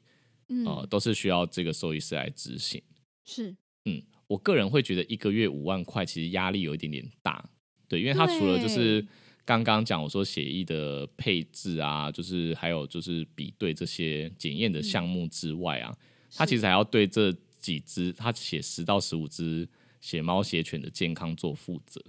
[0.48, 2.82] 嗯、呃，都是需要这个兽医师来执行。
[3.24, 7.48] 是嗯，我个人会觉得一个月五万块，其实压力有一点点大。
[7.88, 9.08] 对，因为它除了就是对
[9.46, 15.96] 刚刚讲我说血液的配置啊，就是还有就是比对这些检验的项目之外啊，
[16.34, 19.66] 他其实还要对这几只，他写十到十五只
[20.00, 22.02] 血猫血犬的健康做负责。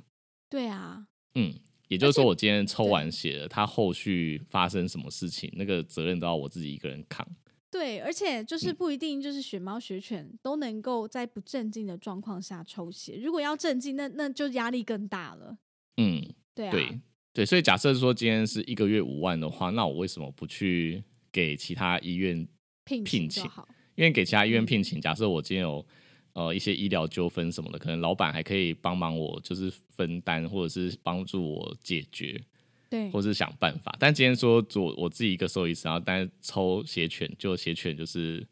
[0.49, 1.53] 对啊，嗯，
[1.87, 7.27] 也就是说，我今天抽完血了，它后续发生什么事情，那个责任都要我自己一个人扛。
[7.69, 15.57] 对，而且就是嗯不一定就是血猫血犬都能够在不镇静的状况下抽血，如果要镇静，那那就压力更大了。
[15.97, 16.23] 嗯，
[16.55, 16.99] 对啊，对
[17.37, 22.47] 对，所以假设说今天是一个月五万的话，那我为什么不去给其他医院？
[22.83, 23.43] 聘聘请。
[23.93, 25.85] 因为给其他医院嗯聘请，假设我今天有
[26.33, 32.41] 呃一些医疗纠纷什么的，可能老板还可以帮忙我，就是分担或者是帮助我解决，
[32.89, 33.95] 对或是想办法。
[33.99, 38.43] 但今天说做我自己一个兽医师，然后但是抽血犬，就血犬就是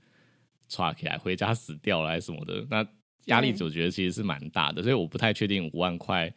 [0.70, 2.88] 抓起来回家死掉了还是什么的，那
[3.26, 6.32] 压力对我觉得其实是蛮大的，所以我不太确定五万块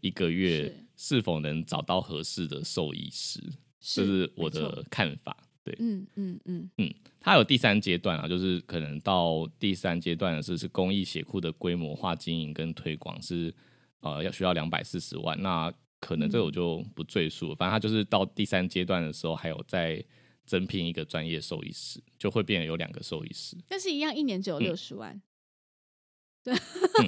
[0.00, 3.40] 一个月是是否能找到合适的兽医师，
[3.80, 5.36] 这是我的看法。
[5.62, 6.70] 对，嗯嗯嗯。
[6.76, 13.54] 嗯，它有第三阶段啊，就是可能到第三阶段的是是公益血库的规模化经营跟推广是
[14.00, 20.04] 呃要需要两百四十万，那可能这个我就不赘述了，反正它就是到第三阶段的时候还有在
[20.44, 23.56] 增聘一个专业兽医师，就会变成有两个兽医师。
[23.66, 24.64] 但是一样，一年只有嗯。
[24.64, 25.22] 六十万，嗯，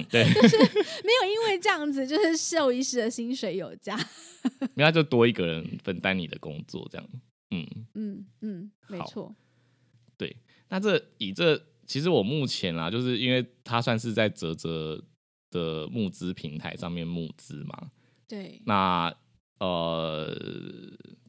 [0.09, 3.97] 对， 就是没有因为这样子就是兽医师的薪水有加。
[4.75, 7.07] 因为它就多一个人分担你的工作，这样。
[7.51, 9.33] 嗯，嗯嗯，没错，
[10.17, 10.35] 对，
[10.69, 15.01] 那这以这其实我目前啊，就是因为他算是在泽泽
[15.49, 17.91] 的募资平台上面募资嘛，
[18.27, 19.13] 对，那
[19.59, 20.37] 呃，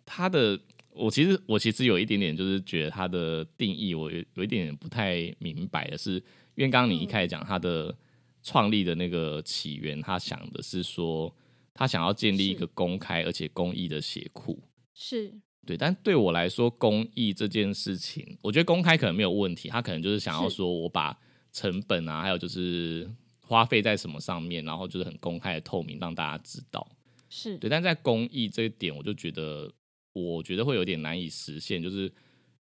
[0.05, 0.59] 他的
[0.91, 6.21] 我其实我其实有一点点就是觉得他的定义我有有一点点不太明白的是，
[6.59, 7.97] 因为刚刚你一开始讲他的
[8.43, 11.33] 创立的那个起源，他想的是说
[11.73, 12.59] 他想要建立一是。
[12.59, 14.61] 个公开而且公益的血库。
[14.93, 15.33] 是。
[15.65, 20.57] 对，但对我来说，公益这件事情，我觉得公开可能没有问题，他可能就是想要是。
[20.57, 21.17] 说我把
[21.53, 23.09] 成本啊，还有就是
[23.43, 26.85] 花费在什么上面，然后就是很公开的透明，让大家知道。
[27.29, 29.71] 是，对，但在公益这一点，我就觉得，
[30.13, 32.11] 我觉得会有点难以实现，就是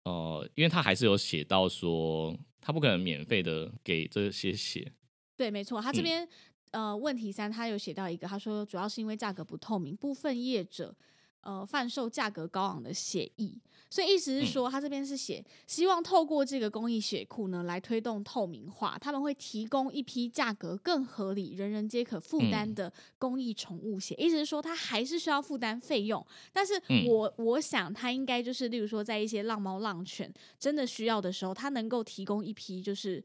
[0.03, 4.91] 呃，因为他还是有写到说，他不可能免费的给这些血，
[5.35, 6.03] 对，没错，他这嗯。
[6.03, 6.27] 边、
[6.71, 10.95] 呃问题三，他有写到一个，他说主要是因为价格不透明，部分业者
[11.41, 13.53] 呃贩售价格高昂的血液，
[13.89, 26.73] 所以意思是说，他这边是写希望透过这个公益血库呢来推动透明化，他们会提供一批价格更合理、人人皆可负担的公益宠物血，意思是说他还是需要负担费用，但是
[27.07, 33.23] 我我想他应该就是例如说在一些浪猫浪犬真的需要的时候，他能够提供一批就是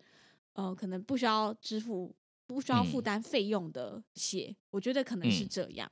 [0.55, 2.15] 呃可能不需要支付。
[2.49, 5.91] 不需要负担费用的血，我觉得可能是这样。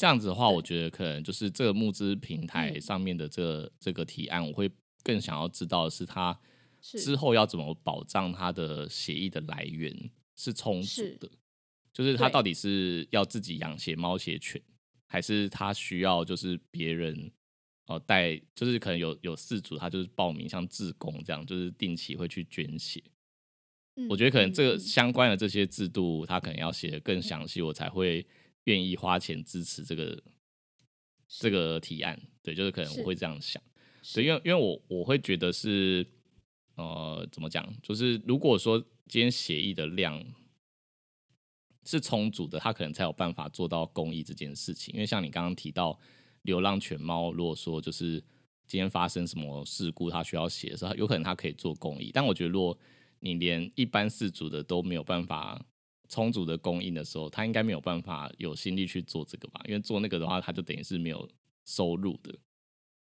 [0.00, 4.70] 这样子的话，我觉得可能就是这个募资平台上面的这这个提案，我会
[5.02, 6.40] 更想要知道的是，他
[6.80, 9.94] 之后要怎么保障他的血液的来源
[10.36, 11.30] 是充足的，
[11.92, 14.62] 就是他到底是要自己养血猫、血犬，
[15.06, 17.30] 还是他需要就是别人
[17.84, 23.02] 哦带，就是可能有有四组，他就是报名像志工这样，就是定期会去捐血。
[24.08, 28.26] 我觉得可能这个相关的这些制度，他可能要写的更详细，我才会
[28.70, 30.22] 愿意花钱支持这个
[31.28, 32.18] 这个提案。
[32.42, 33.62] 对，就是可能我会这样想。
[34.14, 36.06] 对，因为因为我我会觉得是
[36.76, 37.70] 呃，怎么讲？
[37.82, 38.78] 就是如果说
[39.08, 40.24] 今天协议的量
[41.84, 44.94] 是充足的，他可能才有办法做到公益这件事情。
[44.94, 45.98] 因为像你刚刚提到
[46.42, 48.18] 流浪犬猫，如果说就是
[48.66, 52.10] 今天发生什么事故，他需要写的时候，有可能他可以做公益。
[52.12, 52.78] 但我觉得如果
[53.18, 55.62] 你连一般四组的都没有办法
[56.10, 59.62] 充足的供应的时候，他应该没有办法有心力去做这个吧？
[59.66, 61.26] 因为做那个的话，他就等于是没有
[61.64, 62.36] 收入的。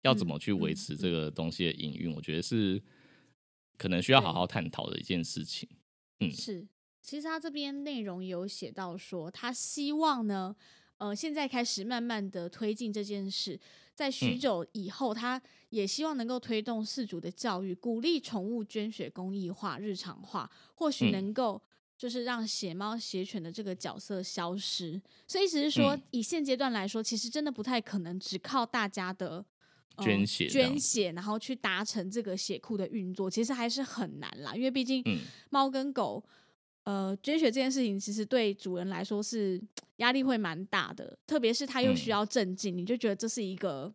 [0.01, 2.13] 要怎么去维持这个东西的营运？
[2.13, 2.81] 我觉得是
[3.77, 5.69] 可能需要好好探讨的一件事情。
[6.19, 6.67] 嗯，是。
[7.01, 10.55] 其实他这边内容有写到说，他希望呢，
[10.97, 13.59] 呃，现在开始慢慢的推进这件事。
[13.93, 21.61] 在许久以后，他也希望能够推动四主的教育，鼓励宠物捐血公益化、日常化，或许能够
[21.97, 25.01] 就是让血猫、血犬的这个角色消失。
[25.27, 29.45] 所以意思是说，以现阶段来说，其实真的不太可能只靠大家的
[29.99, 34.55] 捐血、捐血，然后去达成这个血库的运作，其实还是很难啦。
[34.55, 35.03] 因为毕竟
[35.49, 36.23] 猫跟狗。
[36.85, 39.59] 呃，捐血这件事情其实对主人来说是
[39.95, 43.91] 压力会蛮大的，特别是它又需要镇静，你就觉得这是一个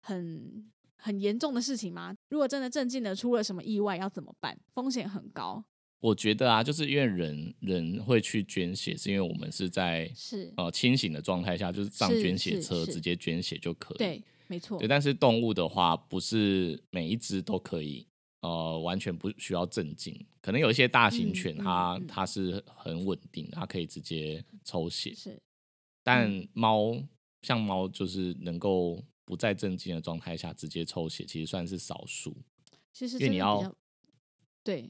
[0.00, 2.12] 很很严重的事情吗？
[2.30, 4.58] 如果真的镇静的，出了什么意外要怎么办？
[4.74, 5.64] 风险很高。
[6.00, 13.98] 我觉得啊，就是因为人人会去捐血，是因为我们是在是呃清醒的状态下，就是上捐血车直接捐血就可以。
[13.98, 14.78] 对，没错。
[14.78, 18.06] 对，但是动物的话，不是每一只都可以。
[18.40, 25.12] 呃，完全不需要镇静，可能有一些大型犬，它它是很稳定，它可以直接抽血。
[25.12, 25.42] 是，
[26.04, 26.96] 但猫
[27.42, 32.36] 像猫，就是能够不在镇静的状态下直接抽血，其实算是少数。
[32.92, 33.74] 其实，因为你要
[34.62, 34.88] 对，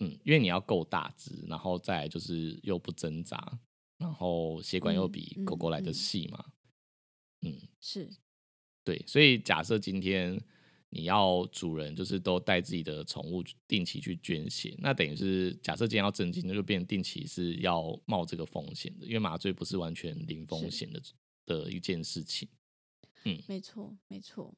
[0.00, 3.58] 嗯，因为你要够大只，然后再就是又不挣扎，
[3.96, 6.44] 然后血管又比狗狗来的细嘛。
[7.42, 8.10] 嗯，是，
[8.84, 10.38] 对，所以假设今天。
[10.92, 21.00] 你要主人就是都带自己的宠物定期去捐血，那等于是假设今天要震惊，那就变定期是要冒这个风险的，因为麻醉不是完全零风险的
[21.46, 22.48] 的一件事情。
[23.22, 24.52] 嗯，没错，没错。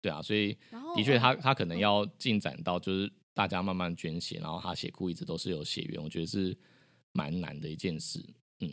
[0.00, 0.54] 对啊，所以
[0.96, 6.56] 的确，他他可能要进展到就是大家慢慢捐血，然后他血库一直都是有血源，我觉得是
[7.12, 8.24] 蛮难的一件事。
[8.60, 8.72] 嗯。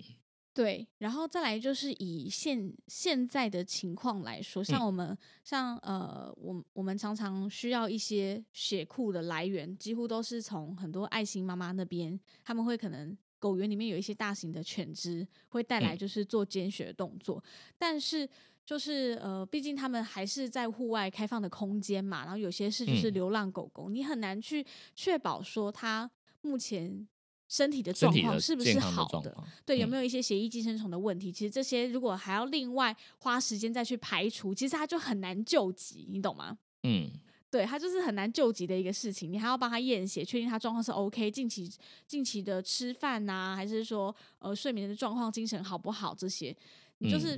[0.54, 17.42] 对，然后再来就是以现现在的情况来说，像我们像呃，我我们常常需要一些血库的来源，几乎都是从很多爱心妈妈那边，他们会可能狗园里面有一些大型的犬只会带来，就是做捐血的动作。
[17.78, 18.30] 但是
[18.72, 27.06] 就是呃，毕竟他们还是在户外开放的空间嘛，然后有些是就是流浪狗狗，你很难去确保说它目前。
[27.50, 29.36] 身体的状况是不是好的？
[29.66, 31.30] 对，有没有一些血液寄生虫的问题？
[31.30, 36.58] 其实这些如果还要另外花时间再去排除，其实它就很难救急，你懂吗？
[36.84, 37.12] 嗯，
[37.50, 39.30] 对，它就是很难救急的一个事情。
[39.30, 41.70] 你还要帮他验血，确定他状况是 OK，近期
[42.08, 46.16] 近期的吃饭呐，还是说呃睡眠的状况、精神好不好？
[46.16, 46.56] 这些
[47.00, 47.38] 你就是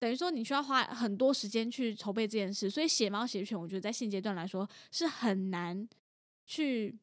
[0.00, 2.68] 等于说你需要花很多时间去筹备这件事。
[2.68, 5.88] 所以写猫写犬，我觉得在现阶段来说是很难
[6.44, 6.98] 去。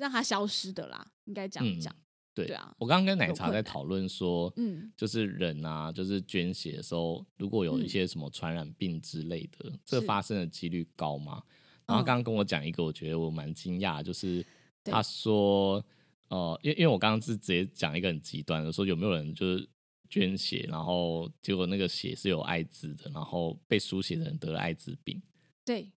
[0.00, 1.94] 让它消失的啦，应该这样讲。
[2.32, 11.42] 对对啊，我刚刚跟奶茶在讨论说，嗯，就是人啊，就是捐血的时候，如果有一些什么传染病之类的，这发生的几率高吗？
[11.84, 14.42] 然后刚刚跟我讲一个，我觉得我蛮惊讶，就是
[14.84, 15.84] 他说，
[16.28, 19.68] 呃，因因为我刚刚是直接讲一个很极端的，说有没有人就是
[20.10, 25.22] 捐血，然后结果那个血是有艾滋的，然后被输血的人得了艾滋病。
[25.64, 25.90] 对。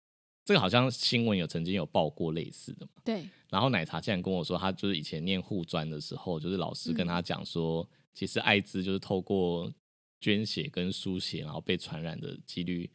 [0.45, 2.91] 这个好像新闻有曾经有报过类似的嘛？
[3.05, 3.29] 对。
[3.49, 9.71] 然后奶茶竟然跟我说，他就是以前念护专的时候，就是老师跟他讲说，其实艾滋就是透过
[10.19, 12.91] 捐血跟输血，然后被传染的几率，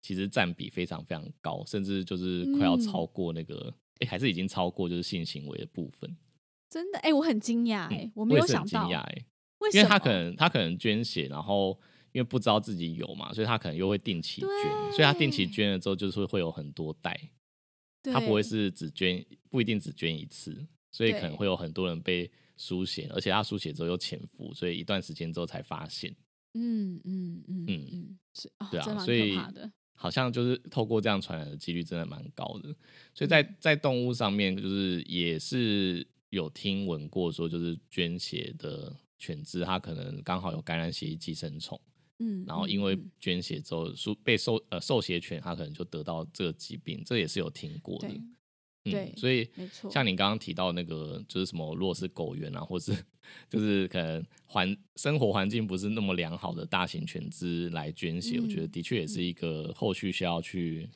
[0.00, 6.16] 其实占比非常非常高，甚至就是快要嗯超过那个，哎、还是已经超过就是性行为的部分。
[6.70, 9.24] 真的，哎、我很惊讶，哎、嗯我没有想到，哎，
[9.62, 9.80] 为什么？
[9.80, 11.78] 因为他可能他可能捐血，然后
[12.12, 17.18] 因为不知道自己有嘛，所以他可能又会定期捐，所以他定期捐了之后，就是会有很多袋，
[18.04, 26.14] 他不会是只捐，不一定只捐一次，所以可能对会有很多人被输血，而且他输血之后又潜伏，所以一段时间之后才发现，
[26.54, 29.38] 嗯嗯嗯嗯嗯，是啊，对啊所以。
[29.94, 32.74] 好像就是透过这样传染的几率真的蛮高的，
[33.14, 38.92] 所以嗯在在动物上面，就是也是有听闻过说，就是捐血的
[39.22, 41.80] 犬只，它可能刚好有感染血液寄生虫。
[42.18, 48.08] 嗯，嗯然后因为嗯捐血之后，输被受呃受血犬，它可能就得到这个疾病，这也是有听过的。
[48.08, 48.36] 对嗯
[48.84, 52.92] 对所以没错像你刚刚提到那个，就是什么，如果是狗园啊，或是
[53.48, 60.90] 就是可能环生活环境不是那么良好的大型犬只来捐血，我觉得嗯的确也是一个后续需要去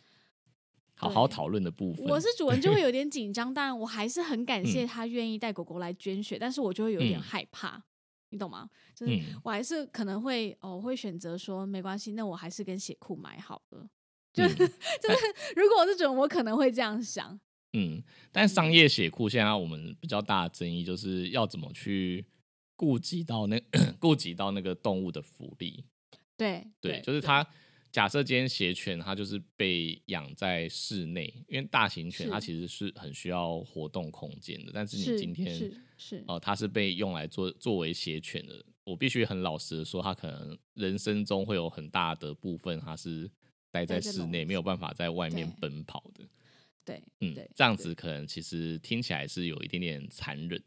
[0.97, 2.05] 好好讨论的部分。
[2.07, 7.81] 我是主人就会有 点紧张，但我还是很感谢嗯他愿意带狗狗来捐血，但是我就会有点嗯害怕，
[8.31, 8.69] 你懂吗？
[8.95, 13.89] 就是嗯我还是可能会哦，我会选择说没关系，那我还是跟血库买好了。
[14.33, 17.39] 就、嗯 就是如果我是主人，我可能会这样想。
[17.73, 18.03] 嗯，
[18.33, 22.27] 但商业血库现在我们比较大的争议就是要怎么去
[22.75, 23.61] 顾及到那
[24.01, 25.85] 顾及到那个动物的福利。
[26.37, 27.47] 对对，就是它。
[27.93, 43.31] 假设今天斜犬它就是被养在室内，因为大型犬它其实是很需要活动空间的，但是是你今天是是哦、它是被用来做作为斜犬的，我必须很老实的说，它可能人生中会有很大的部分它是
[43.71, 46.25] 待在室内，没有办法在外面奔跑的。
[46.85, 50.63] 对嗯对，这样子可能其实听起来是有一点点残忍。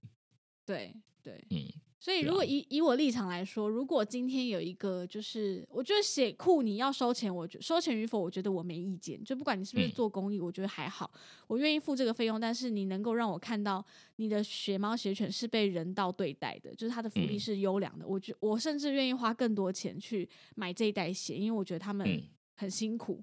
[0.65, 0.93] 对
[1.23, 9.21] 对，嗯，所以如果以、以我立场来说，如果今天有一个就是，我觉得血库你要收钱，我觉收钱与否，我觉得我没意见。
[9.21, 11.11] 就不管你是不是嗯做公益，我觉得还好，
[11.47, 12.39] 我愿意付这个费用。
[12.39, 13.85] 但是你能够让我看到
[14.15, 18.07] 你的血猫血犬是被人道对待的，就是它的福利嗯是优良的。
[18.07, 22.23] 我觉我甚至愿意花更多钱去买这一袋血，因为我觉得他们嗯
[22.55, 23.21] 很辛苦。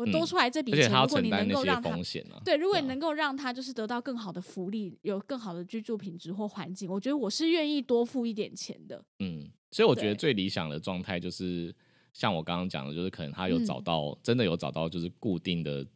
[0.00, 2.40] 我嗯多出来这笔钱，而且它要如果你承担那些能够让它风险啊。
[2.44, 9.04] 对，如果你能够让他就是得到更好的福利，有更好的居住品质或环境，我觉得我是愿意多付一点钱的。
[9.18, 11.74] 嗯，所以我觉得最理想的状态就是
[12.12, 15.86] 像我刚刚讲的，就是可能他有嗯找到、真的有找到就是固定的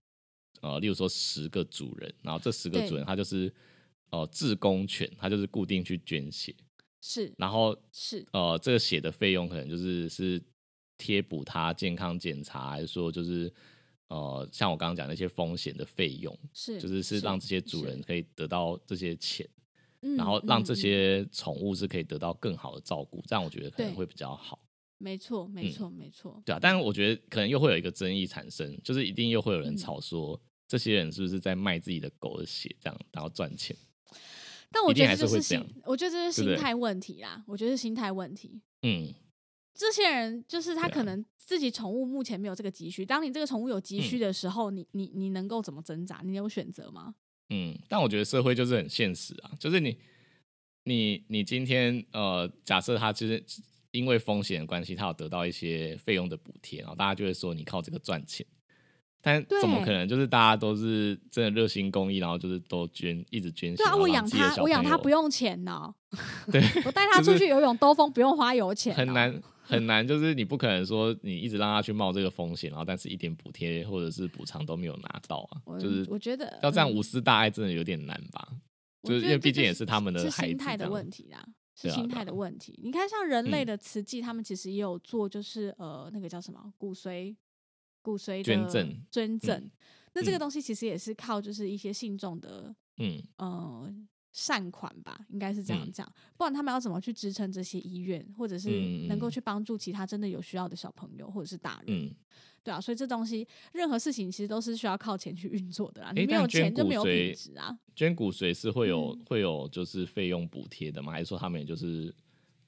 [0.60, 3.52] 呃，例如说十个主人，然后这十个主人他就是
[4.10, 6.54] 呃自工犬，他就是固定去捐血，
[7.02, 10.42] 是然后是，呃这个血的费用可能就是是
[10.96, 13.52] 贴补他健康检查，还是说就是
[14.14, 19.48] 呃像我刚刚讲那些风险的费用，是就是是让这些主人可以得到这些钱。
[20.06, 24.60] 嗯然后让这些宠物是可以得到更好的照顾，这样我觉得可能会比较好，
[24.98, 26.58] 没错没嗯错没错，对啊。
[26.60, 30.38] 但是我觉得可能又会有一个争议产生，就是一定又会有人嗯吵说，
[30.68, 33.74] 这些人是不是在卖自己的狗的血，这样然后赚钱？
[34.70, 37.42] 但我觉得这就是还是会这样心，我觉得这是心态问题啦。
[37.46, 38.60] 我觉得是心态问题。
[38.82, 39.14] 嗯
[39.74, 46.20] 这些人就是他可能自己宠物目前没有这个急需，当你这个宠物有急嗯需的时候，你你你能够怎么挣扎？
[46.24, 47.14] 你有选择吗？
[47.50, 47.76] 嗯。
[47.88, 49.98] 但我觉得社会就是很现实啊，就是你
[50.84, 53.44] 你你今天呃，假设他就是
[53.90, 58.46] 因为风险的关系，他有得到一些费用的补贴，然后大家就会说你靠这个赚钱。
[59.24, 60.06] 但怎么可能？
[60.06, 63.78] 就是大家都是真的热心公益，然后就是都捐，一直捐血。
[63.78, 65.92] 对啊，我养它，我养它不用钱呢。
[66.52, 69.34] 对，我带它出去游泳兜风不用花油钱，很难。
[69.66, 78.46] 很难，就是你不可能说你一直让它去冒这个风险，然后但是一点补贴或者是补偿都没有拿到啊，我就是我觉得要这样嗯无私大爱真的有点难吧？
[79.04, 81.42] 就是因为毕竟也是他们的是孩心态的问题啦，
[81.74, 82.78] 是心态的问题。
[82.84, 87.34] 你看，像人类嗯的慈济，他们其实也有做，就是呃，那个叫什么骨髓
[88.04, 89.70] 骨髓的捐赠捐赠。
[90.12, 93.92] 那这个嗯东西其实也是靠就是一些信众的嗯呃
[94.30, 98.68] 善款吧，应该是这样嗯讲，不然他们要怎么去支撑这些医院，或者是
[99.08, 102.06] 能够去帮助其他真的有需要的小朋友或者是大人？
[102.06, 102.14] 嗯，
[102.62, 107.76] 对啊，所以这东西任何事情其实都是需要靠钱去运作的啦，你诶没有钱就没有品髓质啊。
[107.96, 111.12] 捐骨髓是会有、嗯会有就是费用补贴的吗？
[111.12, 112.14] 还是说他们也就是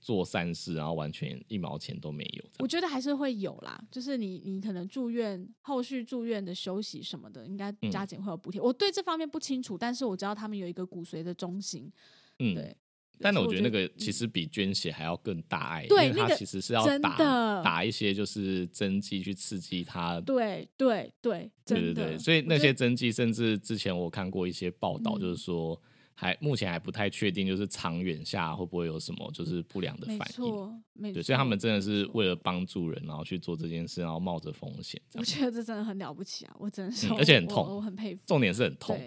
[0.06, 2.44] 做善事，然后完全一毛钱都没有？
[2.60, 8.60] 我觉得还是会有啦，就是你你可能住院后续住院的休息什么的，应该嗯加减会有补贴。
[8.60, 11.90] 我对这方面不清楚，但是我知道他们有一个骨髓的中心，
[12.38, 12.76] 嗯，对。
[13.18, 21.94] 但是我觉得那个嗯其实比捐血还要更大爱，因为那个其实是要真打的打一些就是针剂去刺激它对对对，对对。
[21.94, 25.80] 对，所以那些针剂，甚至之前我看过一些报道，嗯就是说
[26.18, 30.24] 还目前还不太确定，就是长远下会不会有什么就是不良的反应。
[30.34, 31.14] 错，没错。
[31.14, 35.24] 对，所以他们真的是为了帮助人，然后去做这件事，然后冒着风险我样。
[35.24, 36.56] 觉得这真的很了不起啊！
[36.58, 38.22] 我真的是、嗯而且很痛我我很佩服。
[38.26, 38.98] 重点是很痛，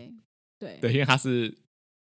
[0.59, 1.51] 对因为他是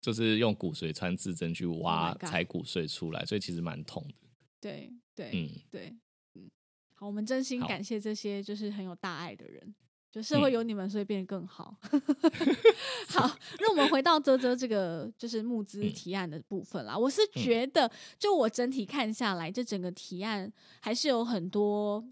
[0.01, 4.13] 就是用骨髓穿刺针去挖 Oh 采骨髓出来，所以其实蛮痛的。
[4.59, 5.95] 对对嗯，对，
[6.35, 6.49] 嗯，
[6.95, 9.73] 好，我们真心感谢这些就是很有大爱的人，
[10.11, 11.75] 就社会嗯有你们，所以变得更好。
[13.09, 16.97] 好，那我们回到泽泽这个就是募资嗯提案的部分啦。
[16.97, 22.03] 我是觉得，就我整体看下来，这整个提案还是有很多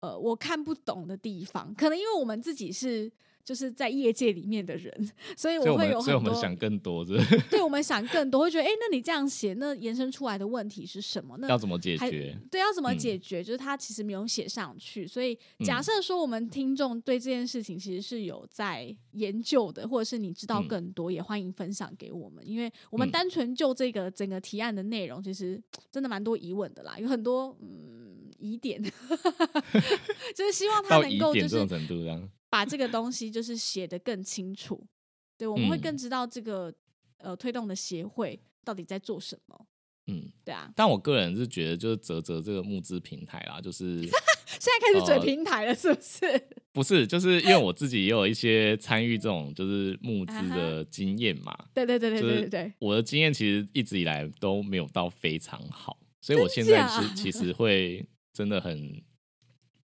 [0.00, 3.10] 呃我看不懂的地方，可能因为我们自己是。
[3.46, 4.92] 就是在业界里面的人，
[5.36, 7.16] 所以我我会有们所以我们想更多，是
[7.48, 11.36] 对我们想更多，会觉得哎、诶那你这样写，那延伸出来的问题是什么？
[11.38, 12.36] 那要怎么解决？
[12.50, 13.44] 对，要怎么嗯解决？
[13.44, 28.82] 就是他其实没有写上去，所以嗯假设说我们听众对这件事情其实是有在研究的，或者是你知道嗯更多，也欢迎分享给我们，因为我们嗯单纯就这个整个提案的内容，其实真的蛮多疑问的啦，有很多嗯疑点，
[30.34, 31.64] 就是希望他能够就是。
[32.56, 34.82] 把这个东西就是写得更清楚，
[35.36, 35.80] 对，我们会嗯。
[35.82, 36.72] 更知道这个
[37.18, 39.66] 呃推动的协会到底在做什么，
[40.06, 44.00] 嗯，对啊，但我个人是觉得，就是泽泽这个募资平台啦，就是
[44.58, 46.48] 现在开始嘴呃平台了，是不是？
[46.72, 51.54] 不是，就是因为我自己也有一些参与这种就是募资啊的经验嘛。
[51.74, 57.30] 对对对对对对对，我的经验其实一直以来都没有到非常好，所以我现在假是其？
[57.36, 59.02] 实会真的很，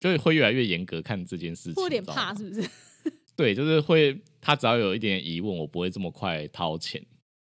[0.05, 2.69] 就是会越来越严格看这件事情，有点怕，是不是？
[3.35, 7.03] 对，就是会，他只要有一点疑问，我不会这么快掏钱。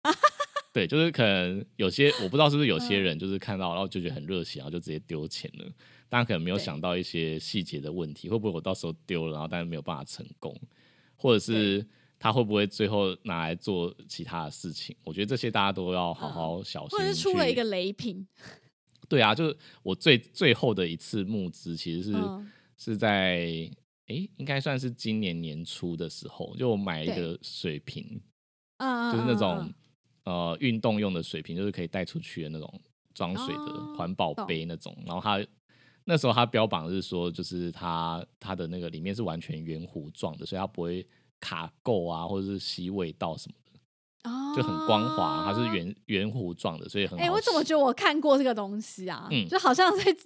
[0.73, 5.67] 对，就是可能有些我不知道是不是有嗯些人就是看到，然后就觉得很热血，然后就直接丢钱了。
[6.09, 10.59] 大家可能没有想到一些细节的问题，会不会我到时候丢了，然后但是没有办法成功，
[11.15, 11.87] 或者是
[12.19, 14.97] 他会不会最后拿来做其他的事情？
[15.05, 16.99] 我觉得这些大家都要好好小心。
[16.99, 18.27] 或者是出了一个雷品，
[19.09, 23.39] 对啊，就是我最最后的一次募资其实是、嗯是在
[24.09, 28.21] 诶，应该算是今年年初的时候，就我买一个水瓶，
[28.77, 29.75] 嗯，就是那嗯种
[30.25, 32.81] 呃运动用的水瓶，就是可以带出去的那种
[33.15, 34.95] 装水的哦环保杯那种。
[35.07, 35.43] 然后它
[36.05, 41.07] 那时候它标榜是说，就是它它的那个里面是完全圆弧状的，所以它不会
[41.41, 43.55] 卡垢啊，或者是吸味道什么
[44.57, 45.45] 就很光滑。
[45.45, 45.67] 它是。
[45.67, 49.29] 圆圆弧状的，所以很好哎、我怎么觉得我看过这个东西啊？
[49.33, 50.17] 嗯就好像在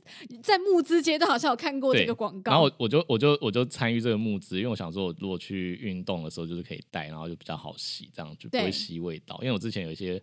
[0.43, 2.53] 在募资阶段，好像有看过这个广告。
[2.53, 9.37] 然后我我就我就我就参与这个募资，因为我想说，我如果去运动的时候，就是可以带，然后就比较好洗，这样就不会吸味道。
[9.41, 10.23] 因为我之前有一些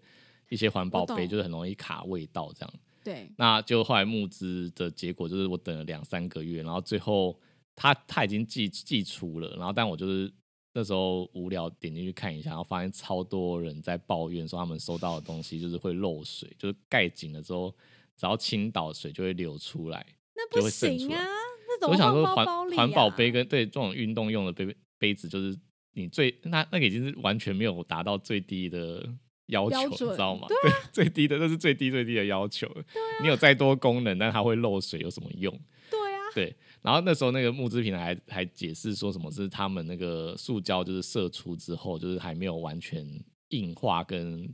[0.49, 2.73] 一些环保杯，就是很容易卡味道这样。
[3.03, 7.37] 对，那就后来募资的结果就是我等了两三个月，然后最后
[7.75, 10.31] 他他已经寄寄出了，然后但我就是
[10.77, 17.73] 那时候无聊点进去看一下，然后发现超多人在抱怨说他们收到的东西就是会漏水，就是盖紧了之后，
[18.15, 20.05] 只要倾倒水就会流出来。
[20.35, 21.25] 那不行啊，
[21.67, 22.45] 那怎我想说环？
[22.75, 25.57] 环保杯跟对这种运动用的杯杯子，就是
[25.93, 29.03] 你最那那个已经是完全没有达到最低的
[29.47, 30.45] 要求，你知道吗？
[30.61, 32.83] 对，最低的那是最低最低的要求了。
[33.23, 35.51] 你有再多功能，但它会漏水有什么用？
[35.89, 36.55] 对啊，对。
[36.87, 43.05] 然后那时候那个募资平台还还解释说什么是他们那个塑胶就是射出之后，就是还没有完全
[43.49, 44.49] 硬化跟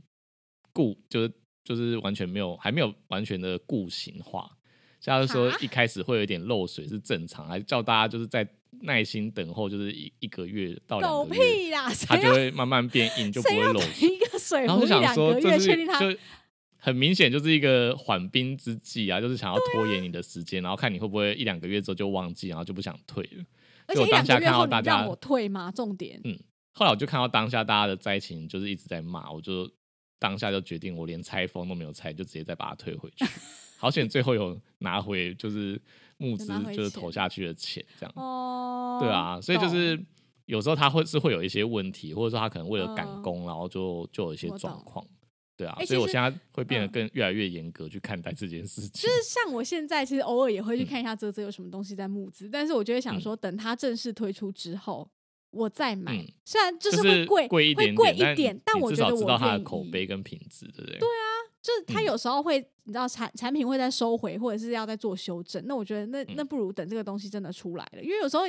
[0.72, 1.32] 固，就是
[1.62, 4.50] 就是完全没有还没有完全的固形化。
[4.98, 8.44] 所以他说一开始会有点漏水是正常，还叫大家就是在
[8.80, 11.88] 耐心等候，就是一一个月到狗两个月，屁啦！
[12.08, 14.08] 它就会慢慢变硬，就不会漏水。
[14.08, 16.18] 一个水壶然后我想两个，说这是月确定它就
[16.84, 23.44] 很明显就是一个缓兵之计啊，就是想要拖延你的时啊间，然后看你会不会一两个月之后就忘记，然后就不想退了。
[23.86, 25.72] 而我当下看到大家让我退吗？
[25.72, 26.38] 重点嗯
[26.72, 29.66] 后来我就看到当下大家的灾情就是一直在骂，我就
[30.18, 33.24] 当下就决定我连拆封都没有拆，就直接再把它退回去。
[33.78, 35.80] 好险最后有拿回就是
[36.18, 38.12] 募资就是投下去的钱这样。
[38.14, 39.98] 哦，对啊，所以就是
[40.44, 45.02] 有时候他会是会有一些问题，或者说他可能为了赶嗯工，然后就就有一些状况。
[45.56, 49.08] 对啊，欸所以我现在会变得嗯更越来越严格去看待这件事情就。
[49.08, 55.08] 是像我现在其实偶尔也会去嗯看一下泽泽有什么东西在募资，但是我就会想说，等它正式推出之后，
[55.50, 56.16] 我再买。
[56.16, 60.98] 嗯虽然就就是会贵，贵一点会贵，一点，但我觉得我少知道它的口碑跟品质，对不对？
[60.98, 61.24] 对啊，
[61.62, 65.62] 就是它嗯有时候会，你知道产产品会在收回，或者是要再做修正。
[65.66, 68.42] 那我觉得那嗯那不如等这个东西真的出来了，因为有时候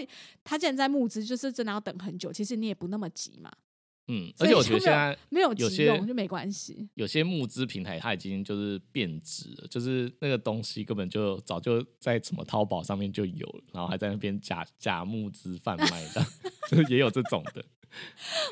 [0.43, 3.49] 它既然在募资，就是真的要等很久，其实你也不那么急嘛，
[4.07, 6.87] 嗯，而且我觉得现在没有有些急用就没关系。
[6.93, 16.25] 有些募资平台它已经就是变质了，就是那个东西根本就早就在什么淘宝上面就有了，然后还在那边假假募资贩卖的，
[16.69, 17.65] 就是也有这种的。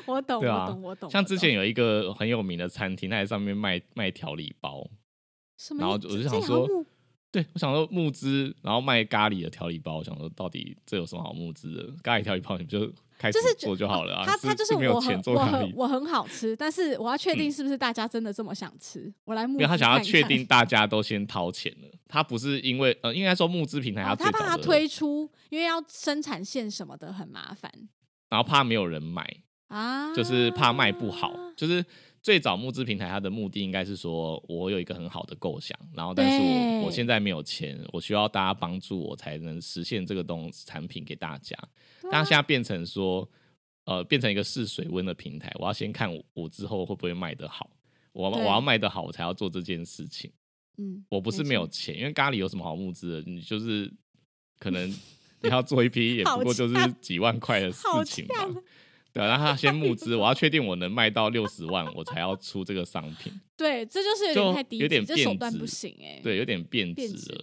[0.06, 1.10] 我懂，对啊我懂，我懂。
[1.10, 4.90] 像之前有一个很有名的餐厅，它在上面卖卖调理包，
[5.78, 6.66] 然后我就想说
[7.34, 11.92] 对我想说募资，然后卖咖喱的调理包，我想说到底这有什么好募资的？
[12.00, 14.24] 咖喱调理包你不就开始做就好了啊？
[14.24, 27.68] 他他就是没有我很钱做咖喱，我很我很好吃，但是我要确定是不是大家真的这么想吃，我来因为他想要确定大家都先掏钱了，他不是因为呃，应该说募资平台他怕他推出，因为要生产线什么的很麻烦
[28.30, 29.28] 然后怕没有人买，
[29.66, 31.84] 啊，就是怕卖不好，就是
[32.24, 41.54] 最早募资平台它的目的应该是说我有一个很好的构想，然后但是我我现在没有钱，我需要大家帮助我才能实现这个东产品给大家。
[42.04, 43.28] 但它现在变成说，
[43.84, 47.68] 呃，变成一个试水温的平台，我要先看我我之后会不会卖得好，
[48.14, 50.32] 我我要卖得好，我才要做这件事情。
[50.78, 53.30] 嗯，我不是没有钱，因为咖喱有什么好募资的？
[53.30, 53.92] 你就是
[54.58, 54.88] 可能
[55.42, 58.62] 你要做一批， 也不过就是几万块的事情嘛。
[59.14, 63.32] 呛对啊，然后他先募资，我要确定我能卖到六十万，我才要出这个商品。
[63.56, 67.40] 对，这就是有就点太低，有点这手变质段不行哎、对，有点变变质质了。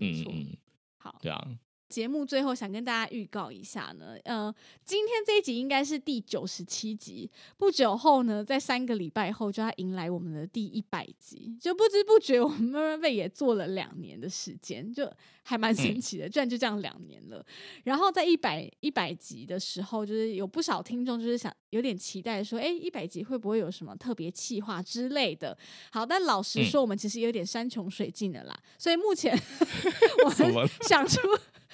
[0.00, 0.56] 嗯嗯，
[0.98, 1.46] 好，对啊，
[1.92, 15.12] 节目最后想跟大家预告一下呢，呃，今天这一集应该是第九十七集，不久后呢，在三个礼拜后就要迎来我们的第一百集，就不知不觉我们慢慢被也做了两年的时间，就
[15.42, 17.44] 还蛮神奇的，居然就这样两年了。
[17.84, 25.56] 然后在一百一百集的时候，就是有不少听众就是想有点期待说，哎，一百集会不会有什么特别企划之类的？
[25.90, 29.38] 好，但老实说，我们其实有点山穷水尽的啦，所以目前
[30.24, 31.20] 我们想出，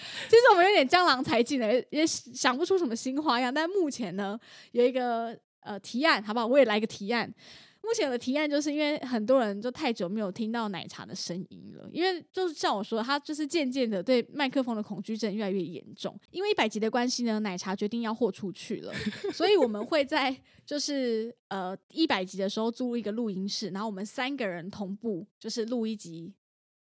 [0.29, 3.53] 其实我们有点江郎才尽的，也也想不出什么新花样。
[3.53, 4.39] 但目前呢，
[4.73, 6.47] 有一个呃提案，好不好？
[6.47, 7.33] 我也来个提案。
[7.81, 16.15] 目前的提案就是因为很多人就太久没有听到奶茶的声音了，因为就是像我说，他就是渐渐的对麦克风的恐惧症越来越严重。
[16.31, 18.93] 因为一百集的关系呢，奶茶决定要豁出去了，
[19.33, 20.37] 所以我们会在
[20.67, 26.35] 就是呃一百集的时候租一个录音室，然后我们三个人同步就是录一集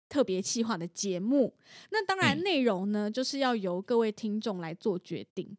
[0.08, 1.53] 特别企划的节目。
[1.91, 5.58] 那当然，嗯内容呢、就是要由各位听众来做决定。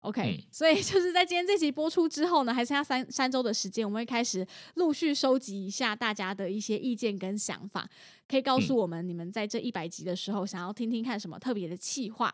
[0.00, 7.90] OK，、嗯所以就是在今天这集播出之后呢，还剩下三三周的时间，我们会开始陆续收集一下大家的一些意见跟想法，
[8.28, 12.32] 可以告诉嗯我们你们在这一百集的时候想要听听看什么特别的企划。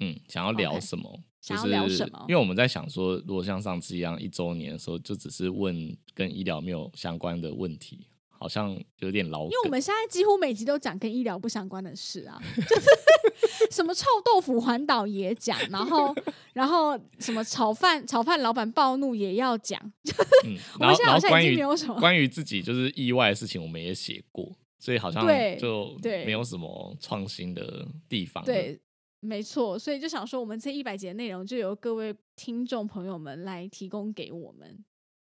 [0.00, 8.06] 嗯，想要聊什么想要聊什么因为我们在想说，如果像上次一样一周年的时候，就只是问跟医疗没有相关的问题，
[8.40, 9.44] 好像有点老。
[9.44, 16.14] 因为我们现在几乎每集都讲跟医疗不相关的事啊， 就是什么臭豆腐环岛也讲，然后
[16.54, 19.78] 然后什么炒饭炒饭老板暴怒也要讲，
[20.46, 28.80] 嗯，我然后们现在好像已经没有什么关于自己就是意外的事情，我们也写过，所以好像对就对没有什么创新的地方。，对，
[29.20, 34.82] 没错，所以就想说，我们这一百集的内容就由各位听众朋友们来提供给我们。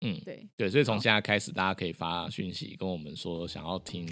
[0.02, 4.06] 嗯，对，对，所以从现在开始，大家可以发讯息跟我们说想要听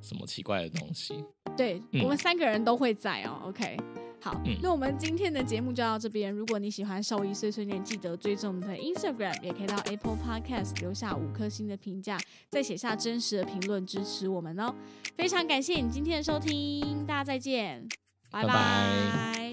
[0.00, 1.22] 什么奇怪的东西。
[1.56, 3.42] 对、嗯我们三个人都会在哦。
[3.44, 3.76] OK，
[4.20, 6.32] 好，嗯那我们今天的节目就到这边。
[6.32, 12.18] 如果你喜欢兽医碎碎念，记得追踪我们的 Instagram，也可以到 Apple Podcast 留下五颗星的评价，
[12.48, 14.74] 再写下真实的评论支持我们哦。
[15.16, 17.88] 非常感谢你今天的收听，大家再见，
[18.30, 19.47] 拜拜拜拜